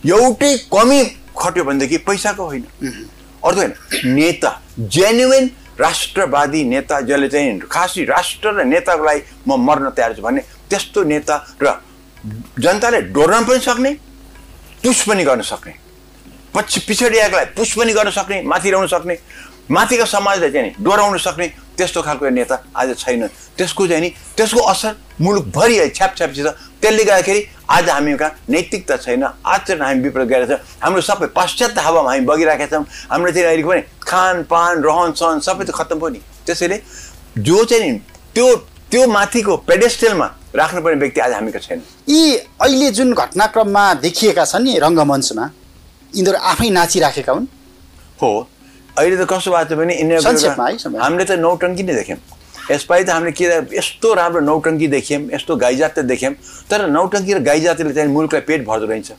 एउटै 0.07 0.57
कमी 0.73 1.03
खट्यो 1.39 1.65
भनेदेखि 1.65 1.99
पैसाको 2.07 2.45
होइन। 2.45 2.65
अर्थ 3.45 3.57
होइन 3.57 3.73
नेता 4.15 4.51
जेन्युन 4.79 5.51
राष्ट्रवादी 5.81 6.65
नेता 6.65 7.01
जसले 7.01 7.29
चाहिँ 7.29 7.59
खासै 7.67 8.05
राष्ट्र 8.07 8.53
र 8.55 8.65
नेताको 8.65 9.05
लागि 9.05 9.21
म 9.49 9.59
मर्न 9.67 9.91
तयार 9.91 10.15
छु 10.15 10.23
भन्ने 10.23 10.43
त्यस्तो 10.73 11.03
नेता 11.13 11.37
र 11.63 11.77
जनताले 12.65 13.01
डोर्न 13.13 13.45
पनि 13.45 13.61
सक्ने 13.61 13.93
पुस 14.83 15.05
पनि 15.09 15.25
गर्न 15.25 15.43
सक्ने 15.45 15.73
पछि 16.55 16.81
पिछडिआएकोलाई 16.89 17.45
पुस 17.57 17.73
पनि 17.77 17.93
गर्न 17.93 18.11
सक्ने 18.11 18.43
माथि 18.43 18.69
ल्याउन 18.71 18.87
सक्ने 18.89 19.17
माथिका 19.71 20.05
समाजलाई 20.05 20.51
चाहिँ 20.53 20.67
नि 20.69 20.85
डोराउन 20.85 21.19
सक्ने 21.19 21.47
त्यस्तो 21.77 22.03
खालको 22.03 22.29
नेता 22.29 22.57
आज 22.77 22.89
छैन। 22.99 23.27
त्यसको 23.57 23.87
चाहिँ 23.87 24.03
नि 24.03 24.09
त्यसको 24.37 24.61
असर 24.61 24.93
मुलुकभरि 25.21 25.89
छ 25.97 26.03
त्यसले 26.83 27.05
गर्दाखेरि 27.05 27.41
आज 27.71 27.89
हामी 27.89 28.17
कहाँ 28.17 28.37
नैतिकता 28.51 28.97
छैन 28.97 29.23
आचरण 29.23 29.83
हामी 29.83 30.01
विपरीत 30.03 30.29
गरेर 30.29 30.47
छ। 30.51 30.61
हाम्रो 30.83 31.01
सबै 31.01 31.27
पाश्चात्य 31.33 31.81
हावामा 31.81 32.11
हामी 32.11 32.25
बगिरहेका 32.27 32.67
छौँ। 32.67 32.85
हाम्रो 33.11 33.31
चाहिँ 33.33 33.47
अहिले 33.47 33.65
पनि 33.65 33.83
खानपान 34.03 34.83
रहन 34.83 35.13
सहन 35.15 35.41
सबै 35.41 35.65
त 35.65 35.71
खत्तम 35.71 35.99
भयो 36.03 36.09
नि। 36.11 36.21
त्यसैले 36.47 36.77
जो 37.39 37.65
चाहिँ 37.65 37.83
नि 37.87 37.99
त्यो 38.35 38.47
त्यो 38.91 39.07
माथिको 39.09 39.57
पेडेस्टेलमा 39.69 40.29
राख्नुपर्ने 40.55 40.99
व्यक्ति 41.01 41.21
आज 41.21 41.33
हामीका 41.33 41.59
छैन। 41.59 41.81
यी 42.09 42.37
अहिले 42.37 42.91
जुन 42.93 43.13
घटनाक्रममा 43.15 43.85
देखिएका 44.05 44.45
छन् 44.45 44.65
नि 44.65 44.79
रङ्गमञ्चमा 44.85 45.45
यिनीहरू 46.13 46.39
आफै 46.39 46.69
नाचिराखेका 46.71 47.33
हुन्? 47.33 47.47
हो। 48.23 48.31
अहिले 48.99 49.17
त 49.17 49.27
कस्तो 49.31 49.51
भएको 49.51 49.69
छ 49.69 49.79
भने। 49.81 49.95
यिनीहरू 49.97 51.01
हामीले 51.01 51.25
त 51.25 51.33
नौटङ्की 51.41 51.83
नै 51.83 51.95
देख्यौँ। 51.95 52.21
यसपालि 52.71 53.05
त 53.05 53.11
हामीले 53.11 53.33
के 53.33 53.45
यस्तो 53.77 54.09
राम्रो 54.15 54.41
नौटङ्की 54.41 54.87
देख्यौँ 54.93 55.23
यस्तो 55.35 55.57
गाईजात 55.57 55.93
त 55.99 56.01
देख्यौँ 56.13 56.35
तर 56.71 56.87
नौटङ्की 56.89 57.33
र 57.33 57.39
गाईजातिले 57.49 57.93
चाहिँ 57.97 58.11
मुलुकलाई 58.13 58.43
पेट 58.47 58.61
भर्दो 58.69 58.87
रहेछ 58.87 59.11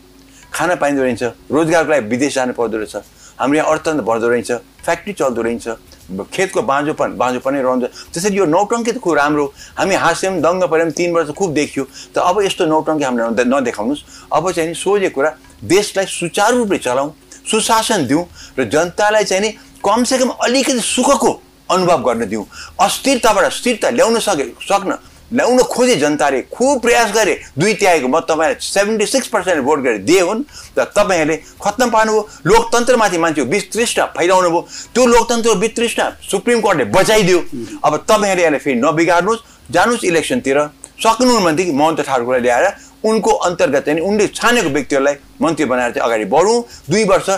खाना 0.53 0.75
पाइँदो 0.79 1.01
रहेछ 1.03 1.23
रोजगारको 1.49 1.91
लागि 1.91 2.07
विदेश 2.13 2.33
जानु 2.35 2.53
पर्दो 2.53 2.77
रहेछ 2.77 2.95
हाम्रो 3.41 3.57
यहाँ 3.57 3.69
अर्थतन्त्र 3.73 4.03
भर्दो 4.05 4.27
रहेछ 4.29 4.51
फ्याक्ट्री 4.85 5.13
चल्दो 5.19 5.41
रहेछ 5.41 5.67
खेतको 6.11 6.61
बाँझोपन 6.61 7.09
बाँझोपनै 7.17 7.61
रहन्छ 7.61 7.83
त्यसरी 8.13 8.37
यो 8.37 8.45
नौटङ्की 8.45 8.91
त 8.91 8.97
खुब 8.99 9.13
राम्रो 9.15 9.45
हामी 9.79 9.95
हाँस्यौँ 9.95 10.39
दङ्ग 10.41 10.63
पऱ्यौँ 10.67 10.91
तिन 10.91 11.09
वर्ष 11.15 11.29
खुब 11.31 11.53
देखियो। 11.53 11.83
त 12.13 12.17
अब 12.19 12.41
यस्तो 12.43 12.65
नौटङ्की 12.65 13.03
हामीले 13.03 13.23
नदे- 13.31 13.47
नदेखाउनुहोस्। 13.47 14.03
अब 14.31 14.51
चाहिँ 14.51 14.69
नि 14.69 14.75
सोझे 14.75 15.09
कुरा 15.15 15.29
देशलाई 15.63 16.05
सुचारू 16.05 16.57
रूपले 16.57 16.77
चलाउँ 16.77 17.09
सुशासन 17.51 18.07
दिउँ 18.07 18.23
र 18.59 18.63
जनतालाई 18.67 19.23
चाहिँ 19.23 19.41
नि 19.41 19.49
कमसेकम 19.79 20.29
अलिकति 20.43 20.79
सुखको 20.79 21.31
अनुभव 21.71 21.99
गर्न 22.03 22.27
दिउँ। 22.29 22.45
अस्थिरताबाट 22.79 23.45
स्थिरता 23.51 23.89
ल्याउन 23.89 24.19
सके 24.19 24.45
सक्न 24.59 24.91
ल्याउन 25.33 25.59
खोजे 25.63 25.95
जनताले 25.95 26.41
खुब 26.53 26.81
प्रयास 26.81 27.11
गरे 27.11 27.33
दुई 27.57 27.73
त्यागेको 27.73 28.07
म 28.07 28.19
तपाईँलाई 28.21 28.55
सेभेन्टी 28.61 29.05
सिक्स 29.05 29.27
पर्सेन्ट 29.27 29.63
भोट 29.63 29.79
गरेर 29.79 30.01
दिए 30.05 30.21
हुन् 30.21 30.43
र 30.77 30.83
तपाईँहरूले 30.93 31.37
खत्तम 31.57 31.89
पार्नुभयो। 31.89 32.21
लोकतन्त्रमाथि 32.45 33.17
मान्छे 33.17 33.41
वितृष्णा 33.53 34.05
फैलाउनु 34.17 34.49
भयो 34.49 34.61
त्यो 34.93 35.05
लोकतन्त्र 35.05 35.53
वितृष्णा 35.57 36.05
सुप्रिम 36.31 36.59
कोर्टले 36.61 36.85
बचाइदियो। 36.93 37.39
अब 37.83 37.93
तपाईँहरूले 38.05 38.43
यसलाई 38.43 38.59
फेरि 38.59 38.79
नबिगार्नुहोस्। 38.79 39.41
जानुहोस् 39.71 40.05
इलेक्सनतिर। 40.05 40.57
सक्नु 41.03 41.39
भनेदेखि 41.39 41.71
महन्त 41.73 42.01
ठाकुरलाई 42.01 42.41
ल्याएर 42.41 42.65
उनको 43.03 43.31
अन्तर्गत 43.47 43.85
चाहिँ 43.85 44.01
उनले 44.01 44.27
छानेको 44.29 44.69
व्यक्तिहरूलाई 44.69 45.15
मन्त्री 45.41 45.65
बनाएर 45.65 45.91
चाहिँ 45.91 46.05
अगाडि 46.07 46.25
बढौँ। 46.29 46.61
दुई 46.89 47.03
वर्ष 47.03 47.29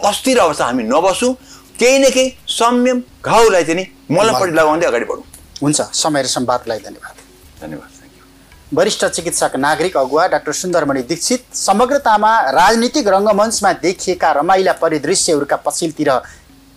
अस्थिर 0.00 0.38
अवस्था 0.38 0.64
हामी 0.64 0.82
नबसौँ। 0.84 1.32
केही 1.80 1.98
न 1.98 2.10
केही 2.10 2.28
संयम 2.48 3.02
घाउलाई 3.24 3.64
चाहिँ 3.64 3.76
नि। 3.76 3.84
मलमपट्टि 4.10 4.54
लगाउँदै 4.54 4.86
अगाडि 4.86 5.04
बढौँ। 5.04 5.24
हुन्छ। 5.62 5.80
समय 5.80 6.22
र 6.22 6.26
सम्वादलाई 6.26 6.78
धन्यवाद। 6.78 7.21
धन्यवाद 7.62 7.90
वरिष्ठ 8.72 9.04
चिकित्सक 9.06 9.56
नागरिक 9.56 9.96
अगुवा 9.96 10.26
डाक्टर 10.26 10.52
सुन्दरमणि 10.52 11.02
दीक्षित 11.08 11.54
समग्रतामा 11.56 12.30
राजनीतिक 12.50 13.08
रङ्गमञ्चमा 13.08 13.72
देखिएका 13.82 14.30
रमाइला 14.32 14.72
परिदृश्यहरूका 14.82 15.56
पछिल्तिर 15.66 16.10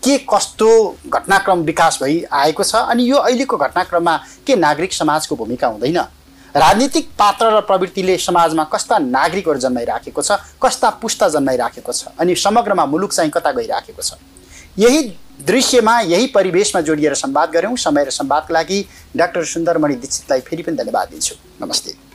के 0.04 0.18
कस्तो 0.30 0.70
घटनाक्रम 1.08 1.62
विकास 1.70 2.00
भइ 2.02 2.22
आएको 2.42 2.64
छ 2.64 2.76
अनि 2.92 3.10
यो 3.10 3.18
अहिलेको 3.18 3.58
घटनाक्रममा 3.58 4.16
के 4.48 4.56
नागरिक 4.56 4.94
समाजको 4.94 5.36
भूमिका 5.36 5.68
हुँदैन? 5.68 6.00
राजनीतिक 6.56 7.10
पात्र 7.20 7.46
र 7.52 7.62
प्रवृत्तिले 7.68 8.18
समाजमा 8.18 8.64
कस्ता 8.74 8.98
नागरिकहरू 9.00 9.60
जन्माइराखेको 9.60 10.22
छ 10.22 10.38
कस्ता 10.64 10.90
पुस्ता 11.02 11.30
जन्माइराखेको 11.30 11.92
छ 11.92 12.14
अनि 12.20 12.36
समग्रमा 12.36 12.86
मुलुक 12.86 13.14
चाहिँ 13.14 13.32
कता 13.32 13.52
गइराखेको 13.52 14.02
छ? 14.02 14.14
यही 14.80 15.02
दृश्यमा 15.40 16.00
यही 16.00 16.28
परिवेशमा 16.28 16.82
जोडिएर 16.82 17.14
संवाद 17.14 17.52
गऱ्यौँ। 17.52 17.76
समय 17.78 18.04
र 18.04 18.10
संवादका 18.10 18.54
लागि 18.54 18.86
डाक्टर 19.16 19.44
सुन्दरमणि 19.46 19.96
दीक्षितलाई 19.96 20.42
फेरि 20.42 20.64
पनि 20.64 20.78
धन्यवाद 20.78 21.10
दिन्छु। 21.10 21.36
नमस्ते। 21.62 22.15